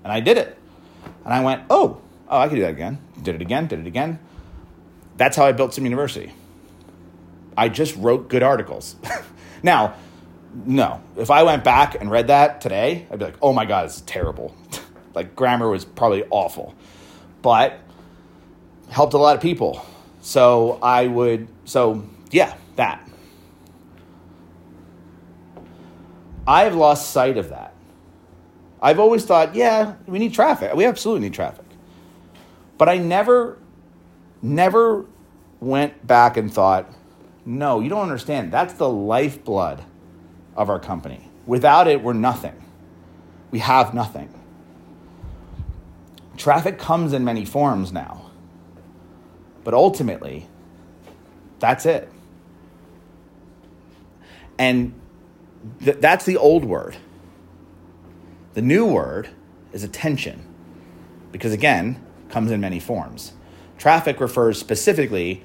And 0.07 0.12
I 0.12 0.21
did 0.21 0.38
it. 0.38 0.57
And 1.25 1.35
I 1.35 1.42
went, 1.42 1.64
"Oh, 1.69 2.01
oh, 2.29 2.38
I 2.38 2.47
can 2.47 2.57
do 2.57 2.62
that 2.62 2.71
again." 2.71 2.99
Did 3.21 3.35
it 3.35 3.42
again, 3.42 3.66
did 3.66 3.81
it 3.81 3.87
again. 3.87 4.21
That's 5.16 5.37
how 5.37 5.45
I 5.45 5.53
built 5.53 5.75
Swim 5.75 5.85
University. 5.85 6.33
I 7.57 7.69
just 7.69 7.97
wrote 7.97 8.29
good 8.29 8.45
articles. 8.45 8.95
now, 9.62 9.95
no, 10.64 11.01
if 11.16 11.31
I 11.31 11.42
went 11.42 11.64
back 11.64 12.01
and 12.01 12.11
read 12.11 12.29
that 12.29 12.61
today, 12.61 13.07
I'd 13.11 13.19
be 13.19 13.25
like, 13.25 13.38
"Oh 13.42 13.53
my 13.53 13.64
god, 13.64 13.87
is 13.87 14.03
terrible." 14.03 14.55
like 15.14 15.35
grammar 15.35 15.69
was 15.69 15.85
probably 15.85 16.25
awful 16.31 16.75
but 17.47 17.79
helped 18.90 19.14
a 19.14 19.19
lot 19.19 19.37
of 19.37 19.40
people. 19.40 19.87
So 20.21 20.81
I 20.83 21.07
would, 21.07 21.47
so 21.64 22.05
yeah, 22.33 22.57
that. 22.75 23.09
I've 26.45 26.75
lost 26.75 27.12
sight 27.12 27.38
of 27.38 27.51
that. 27.51 27.73
I've 28.87 29.01
always 29.01 29.25
thought, 29.25 29.57
yeah, 29.57 29.96
we 30.07 30.20
need 30.20 30.33
traffic. 30.33 30.72
We 30.72 30.85
absolutely 30.85 31.22
need 31.22 31.35
traffic. 31.35 31.64
But 32.79 32.88
I 32.88 32.99
never, 32.99 33.59
never 34.42 35.07
went 35.59 36.07
back 36.07 36.37
and 36.37 36.55
thought, 36.55 36.88
no, 37.44 37.81
you 37.81 37.88
don't 37.88 38.05
understand. 38.05 38.53
That's 38.53 38.75
the 38.75 38.88
lifeblood 38.88 39.83
of 40.55 40.70
our 40.70 40.79
company. 40.79 41.29
Without 41.46 41.88
it, 41.88 42.01
we're 42.01 42.12
nothing. 42.12 42.55
We 43.51 43.59
have 43.59 43.92
nothing. 43.92 44.33
Traffic 46.37 46.79
comes 46.79 47.12
in 47.12 47.25
many 47.25 47.44
forms 47.44 47.92
now. 47.92 48.31
But 49.64 49.75
ultimately, 49.75 50.46
that's 51.59 51.87
it. 51.87 52.09
And 54.61 54.94
th- 55.83 55.96
that's 55.99 56.25
the 56.25 56.37
old 56.37 56.64
word. 56.64 56.96
The 58.57 58.62
new 58.62 58.87
word 58.87 59.29
is 59.75 59.85
attention. 59.85 60.42
Because 61.31 61.53
again, 61.53 62.03
comes 62.31 62.51
in 62.51 62.59
many 62.59 62.81
forms. 62.81 63.35
Traffic 63.77 64.19
refers 64.19 64.59
specifically 64.59 65.42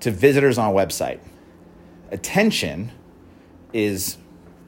to 0.00 0.10
visitors 0.10 0.56
on 0.56 0.70
a 0.70 0.72
website. 0.72 1.20
Attention 2.10 2.90
is 3.74 4.16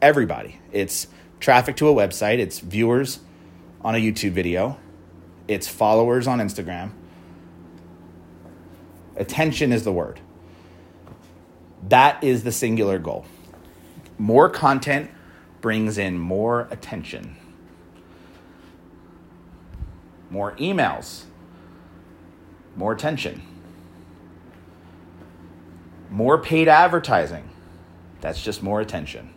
everybody. 0.03 0.61
It's 0.73 1.07
traffic 1.41 1.77
to 1.77 1.89
a 1.89 1.95
website, 1.95 2.39
it's 2.39 2.59
viewers 2.59 3.21
on 3.81 3.95
a 3.95 3.99
YouTube 3.99 4.33
video, 4.33 4.79
it's 5.47 5.67
followers 5.67 6.27
on 6.27 6.41
Instagram. 6.41 6.91
Attention 9.17 9.73
is 9.73 9.85
the 9.85 9.93
word. 9.93 10.21
That 11.89 12.23
is 12.23 12.45
the 12.45 12.53
singular 12.53 12.99
goal. 12.99 13.25
More 14.19 14.51
content 14.51 15.11
brings 15.61 15.99
in 15.99 16.19
more 16.19 16.69
attention. 16.71 17.37
More 20.31 20.53
emails, 20.57 21.25
more 22.77 22.93
attention. 22.93 23.43
More 26.11 26.39
paid 26.39 26.69
advertising, 26.69 27.49
that's 28.21 28.43
just 28.43 28.63
more 28.63 28.81
attention. 28.81 29.35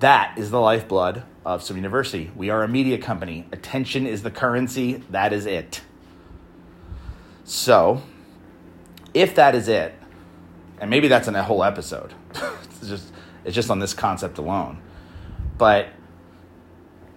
That 0.00 0.38
is 0.38 0.50
the 0.50 0.60
lifeblood 0.60 1.24
of 1.44 1.62
Swim 1.62 1.76
University. 1.76 2.30
We 2.34 2.48
are 2.48 2.62
a 2.62 2.68
media 2.68 2.96
company. 2.96 3.46
Attention 3.52 4.06
is 4.06 4.22
the 4.22 4.30
currency. 4.30 5.02
That 5.10 5.32
is 5.32 5.44
it. 5.44 5.82
So, 7.44 8.02
if 9.12 9.34
that 9.34 9.54
is 9.54 9.68
it, 9.68 9.94
and 10.80 10.88
maybe 10.88 11.08
that's 11.08 11.28
in 11.28 11.34
a 11.34 11.42
whole 11.42 11.62
episode. 11.62 12.14
it's 12.34 12.88
just 12.88 13.12
it's 13.50 13.56
just 13.56 13.68
on 13.68 13.80
this 13.80 13.94
concept 13.94 14.38
alone. 14.38 14.80
But 15.58 15.88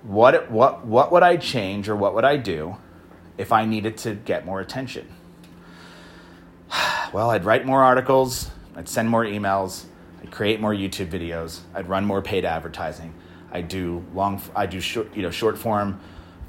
what 0.01 0.49
what 0.49 0.83
what 0.83 1.11
would 1.11 1.21
I 1.21 1.37
change 1.37 1.87
or 1.87 1.95
what 1.95 2.15
would 2.15 2.25
I 2.25 2.37
do 2.37 2.77
if 3.37 3.51
I 3.51 3.65
needed 3.65 3.97
to 3.97 4.15
get 4.15 4.43
more 4.45 4.59
attention? 4.59 5.07
Well, 7.13 7.29
I'd 7.29 7.45
write 7.45 7.63
more 7.63 7.83
articles, 7.83 8.49
I'd 8.75 8.89
send 8.89 9.07
more 9.07 9.23
emails, 9.23 9.83
I'd 10.23 10.31
create 10.31 10.59
more 10.59 10.73
YouTube 10.73 11.09
videos, 11.11 11.59
I'd 11.75 11.87
run 11.87 12.05
more 12.05 12.23
paid 12.23 12.43
advertising. 12.43 13.13
I 13.51 13.61
do 13.61 14.03
long, 14.15 14.41
I 14.55 14.65
do 14.65 14.79
short, 14.81 15.15
you 15.15 15.21
know, 15.21 15.29
short 15.29 15.59
form 15.59 15.99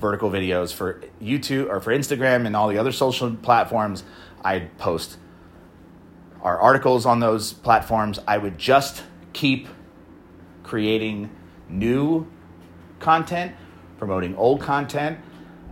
vertical 0.00 0.30
videos 0.30 0.72
for 0.72 1.02
YouTube 1.22 1.68
or 1.68 1.80
for 1.80 1.92
Instagram 1.92 2.46
and 2.46 2.56
all 2.56 2.68
the 2.68 2.78
other 2.78 2.92
social 2.92 3.36
platforms. 3.36 4.04
I'd 4.42 4.78
post 4.78 5.18
our 6.40 6.58
articles 6.58 7.04
on 7.04 7.20
those 7.20 7.52
platforms. 7.52 8.18
I 8.26 8.38
would 8.38 8.56
just 8.56 9.02
keep 9.34 9.68
creating 10.62 11.30
new 11.68 12.26
content, 13.00 13.54
promoting 13.98 14.34
old 14.36 14.62
content, 14.62 15.18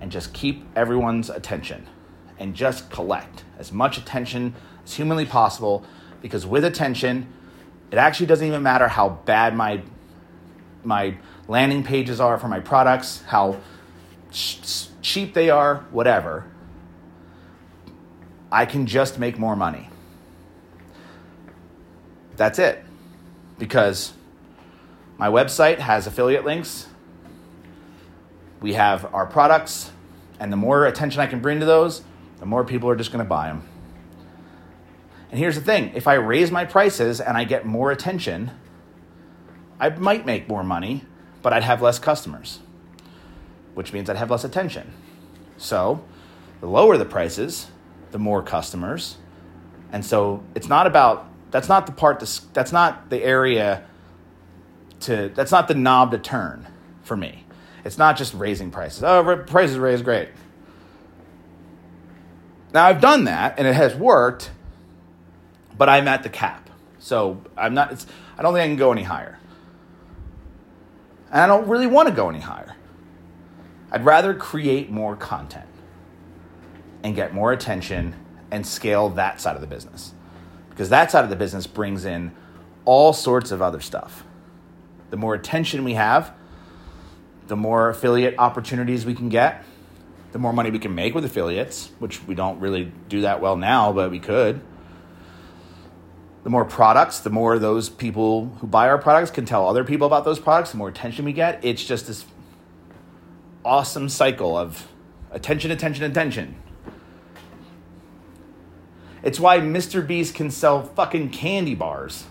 and 0.00 0.12
just 0.12 0.34
keep 0.34 0.66
everyone's 0.76 1.30
attention 1.30 1.86
and 2.38 2.54
just 2.54 2.90
collect 2.90 3.44
as 3.58 3.72
much 3.72 3.96
attention 3.96 4.54
as 4.84 4.94
humanly 4.94 5.24
possible 5.24 5.84
because 6.20 6.44
with 6.44 6.64
attention, 6.64 7.32
it 7.90 7.98
actually 7.98 8.26
doesn't 8.26 8.46
even 8.46 8.62
matter 8.62 8.88
how 8.88 9.08
bad 9.08 9.56
my 9.56 9.82
my 10.84 11.16
landing 11.46 11.84
pages 11.84 12.20
are 12.20 12.38
for 12.38 12.48
my 12.48 12.58
products, 12.58 13.22
how 13.28 13.60
ch- 14.32 14.88
cheap 15.00 15.34
they 15.34 15.48
are, 15.48 15.84
whatever. 15.92 16.46
I 18.50 18.66
can 18.66 18.86
just 18.86 19.18
make 19.18 19.38
more 19.38 19.54
money. 19.54 19.88
That's 22.36 22.58
it. 22.58 22.84
Because 23.62 24.12
my 25.18 25.28
website 25.28 25.78
has 25.78 26.08
affiliate 26.08 26.44
links. 26.44 26.88
We 28.60 28.72
have 28.72 29.14
our 29.14 29.24
products, 29.24 29.92
and 30.40 30.52
the 30.52 30.56
more 30.56 30.84
attention 30.84 31.20
I 31.20 31.28
can 31.28 31.38
bring 31.38 31.60
to 31.60 31.64
those, 31.64 32.02
the 32.40 32.44
more 32.44 32.64
people 32.64 32.90
are 32.90 32.96
just 32.96 33.12
going 33.12 33.24
to 33.24 33.28
buy 33.28 33.46
them. 33.46 33.68
And 35.30 35.38
here's 35.38 35.54
the 35.54 35.60
thing 35.60 35.92
if 35.94 36.08
I 36.08 36.14
raise 36.14 36.50
my 36.50 36.64
prices 36.64 37.20
and 37.20 37.36
I 37.36 37.44
get 37.44 37.64
more 37.64 37.92
attention, 37.92 38.50
I 39.78 39.90
might 39.90 40.26
make 40.26 40.48
more 40.48 40.64
money, 40.64 41.04
but 41.40 41.52
I'd 41.52 41.62
have 41.62 41.80
less 41.80 42.00
customers, 42.00 42.58
which 43.74 43.92
means 43.92 44.10
I'd 44.10 44.16
have 44.16 44.32
less 44.32 44.42
attention. 44.42 44.92
So, 45.56 46.02
the 46.60 46.66
lower 46.66 46.96
the 46.96 47.04
prices, 47.04 47.68
the 48.10 48.18
more 48.18 48.42
customers. 48.42 49.18
And 49.92 50.04
so 50.04 50.42
it's 50.56 50.66
not 50.66 50.88
about 50.88 51.28
that's 51.52 51.68
not 51.68 51.86
the 51.86 51.92
part 51.92 52.18
to, 52.20 52.52
that's 52.52 52.72
not 52.72 53.10
the 53.10 53.22
area 53.22 53.84
to 55.00 55.30
that's 55.34 55.52
not 55.52 55.68
the 55.68 55.74
knob 55.74 56.10
to 56.12 56.18
turn 56.18 56.66
for 57.02 57.16
me. 57.16 57.44
It's 57.84 57.98
not 57.98 58.16
just 58.16 58.34
raising 58.34 58.70
prices. 58.70 59.04
Oh, 59.04 59.44
prices 59.46 59.78
raised, 59.78 60.04
great. 60.04 60.30
Now 62.72 62.86
I've 62.86 63.00
done 63.00 63.24
that 63.24 63.58
and 63.58 63.66
it 63.66 63.74
has 63.74 63.94
worked, 63.94 64.50
but 65.76 65.88
I'm 65.88 66.08
at 66.08 66.22
the 66.22 66.28
cap. 66.28 66.70
So 66.98 67.42
I'm 67.56 67.74
not. 67.74 67.92
It's, 67.92 68.06
I 68.38 68.42
don't 68.42 68.54
think 68.54 68.64
I 68.64 68.66
can 68.68 68.76
go 68.76 68.92
any 68.92 69.02
higher. 69.02 69.38
And 71.30 71.40
I 71.40 71.46
don't 71.46 71.68
really 71.68 71.86
want 71.86 72.08
to 72.08 72.14
go 72.14 72.28
any 72.28 72.40
higher. 72.40 72.76
I'd 73.90 74.04
rather 74.04 74.34
create 74.34 74.90
more 74.90 75.16
content 75.16 75.68
and 77.02 77.14
get 77.14 77.34
more 77.34 77.52
attention 77.52 78.14
and 78.50 78.66
scale 78.66 79.10
that 79.10 79.40
side 79.40 79.54
of 79.54 79.60
the 79.60 79.66
business. 79.66 80.14
Because 80.72 80.88
that 80.88 81.10
side 81.10 81.22
of 81.22 81.30
the 81.30 81.36
business 81.36 81.66
brings 81.66 82.04
in 82.04 82.32
all 82.84 83.12
sorts 83.12 83.50
of 83.50 83.60
other 83.60 83.80
stuff. 83.80 84.24
The 85.10 85.16
more 85.18 85.34
attention 85.34 85.84
we 85.84 85.94
have, 85.94 86.32
the 87.46 87.56
more 87.56 87.90
affiliate 87.90 88.34
opportunities 88.38 89.04
we 89.04 89.14
can 89.14 89.28
get, 89.28 89.62
the 90.32 90.38
more 90.38 90.54
money 90.54 90.70
we 90.70 90.78
can 90.78 90.94
make 90.94 91.14
with 91.14 91.24
affiliates, 91.24 91.90
which 91.98 92.24
we 92.24 92.34
don't 92.34 92.58
really 92.58 92.90
do 93.10 93.20
that 93.20 93.42
well 93.42 93.56
now, 93.56 93.92
but 93.92 94.10
we 94.10 94.18
could. 94.18 94.62
The 96.44 96.50
more 96.50 96.64
products, 96.64 97.20
the 97.20 97.30
more 97.30 97.58
those 97.58 97.90
people 97.90 98.46
who 98.60 98.66
buy 98.66 98.88
our 98.88 98.98
products 98.98 99.30
can 99.30 99.44
tell 99.44 99.68
other 99.68 99.84
people 99.84 100.06
about 100.06 100.24
those 100.24 100.40
products, 100.40 100.70
the 100.70 100.78
more 100.78 100.88
attention 100.88 101.26
we 101.26 101.34
get. 101.34 101.62
It's 101.62 101.84
just 101.84 102.06
this 102.06 102.24
awesome 103.64 104.08
cycle 104.08 104.56
of 104.56 104.88
attention, 105.30 105.70
attention, 105.70 106.04
attention. 106.04 106.56
It's 109.22 109.38
why 109.38 109.60
Mr. 109.60 110.04
Beast 110.06 110.34
can 110.34 110.50
sell 110.50 110.82
fucking 110.82 111.30
candy 111.30 111.74
bars 111.74 112.24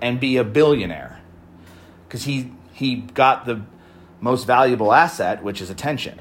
and 0.00 0.20
be 0.20 0.36
a 0.36 0.44
billionaire. 0.44 1.20
Because 2.06 2.24
he, 2.24 2.52
he 2.72 2.96
got 2.96 3.46
the 3.46 3.62
most 4.20 4.46
valuable 4.46 4.92
asset, 4.92 5.42
which 5.42 5.60
is 5.60 5.70
attention. 5.70 6.20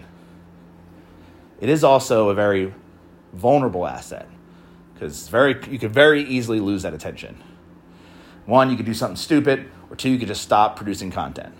It 1.59 1.69
is 1.69 1.83
also 1.83 2.29
a 2.29 2.33
very 2.33 2.73
vulnerable 3.33 3.87
asset 3.87 4.27
because 4.93 5.27
very 5.27 5.57
you 5.69 5.79
could 5.79 5.91
very 5.91 6.23
easily 6.23 6.59
lose 6.59 6.83
that 6.83 6.93
attention. 6.93 7.41
One, 8.45 8.69
you 8.69 8.77
could 8.77 8.85
do 8.85 8.93
something 8.93 9.15
stupid, 9.15 9.69
or 9.89 9.95
two, 9.95 10.09
you 10.09 10.19
could 10.19 10.27
just 10.27 10.41
stop 10.41 10.75
producing 10.75 11.11
content. 11.11 11.55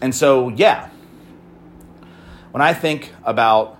And 0.00 0.14
so, 0.14 0.48
yeah, 0.48 0.88
when 2.50 2.62
I 2.62 2.72
think 2.72 3.12
about 3.24 3.78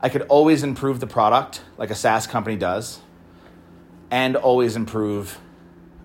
I 0.00 0.08
could 0.08 0.22
always 0.22 0.62
improve 0.62 1.00
the 1.00 1.06
product 1.06 1.62
like 1.76 1.90
a 1.90 1.94
SaaS 1.94 2.26
company 2.26 2.56
does, 2.56 3.00
and 4.10 4.36
always 4.36 4.76
improve 4.76 5.38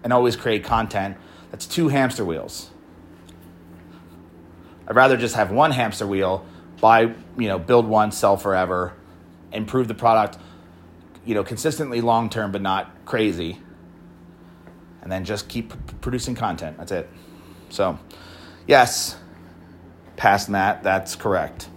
and 0.03 0.11
always 0.11 0.35
create 0.35 0.63
content. 0.63 1.17
That's 1.51 1.65
two 1.65 1.89
hamster 1.89 2.25
wheels. 2.25 2.69
I'd 4.87 4.95
rather 4.95 5.15
just 5.15 5.35
have 5.35 5.51
one 5.51 5.71
hamster 5.71 6.05
wheel, 6.05 6.45
buy, 6.81 7.13
you 7.37 7.47
know, 7.47 7.59
build 7.59 7.87
one, 7.87 8.11
sell 8.11 8.35
forever, 8.35 8.93
improve 9.51 9.87
the 9.87 9.93
product, 9.93 10.37
you 11.25 11.35
know, 11.35 11.43
consistently 11.43 12.01
long 12.01 12.29
term, 12.29 12.51
but 12.51 12.61
not 12.61 13.05
crazy, 13.05 13.61
and 15.01 15.11
then 15.11 15.23
just 15.23 15.47
keep 15.47 15.71
p- 15.71 15.95
producing 16.01 16.35
content. 16.35 16.77
That's 16.77 16.91
it. 16.91 17.09
So, 17.69 17.97
yes, 18.67 19.15
past 20.17 20.51
that, 20.51 20.83
that's 20.83 21.15
correct. 21.15 21.69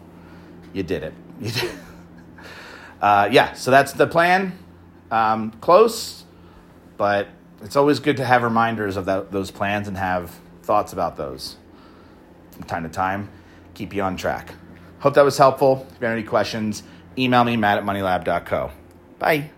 You 0.72 0.82
did 0.82 1.02
it. 1.02 1.14
You 1.38 1.50
did. 1.50 1.70
Uh, 3.01 3.28
yeah, 3.30 3.53
so 3.53 3.70
that's 3.70 3.92
the 3.92 4.07
plan. 4.07 4.59
Um, 5.11 5.53
close, 5.61 6.24
but 6.97 7.28
it's 7.62 7.76
always 7.76 8.01
good 8.01 8.16
to 8.18 8.24
have 8.24 8.42
reminders 8.42 8.97
of 8.97 9.05
that, 9.07 9.30
those 9.30 9.51
plans 9.51 9.88
and 9.88 9.97
have 9.97 10.34
thoughts 10.62 10.92
about 10.92 11.16
those 11.16 11.57
from 12.51 12.64
time 12.64 12.82
to 12.82 12.88
time. 12.88 13.28
Keep 13.74 13.94
you 13.94 14.03
on 14.03 14.16
track. 14.16 14.55
Hope 15.01 15.14
that 15.14 15.24
was 15.24 15.38
helpful. 15.38 15.86
If 15.90 16.01
you 16.01 16.07
have 16.07 16.16
any 16.16 16.26
questions, 16.26 16.82
email 17.18 17.44
me, 17.44 17.57
matt 17.57 17.78
at 17.78 17.84
moneylab.co. 17.84 18.70
Bye. 19.18 19.51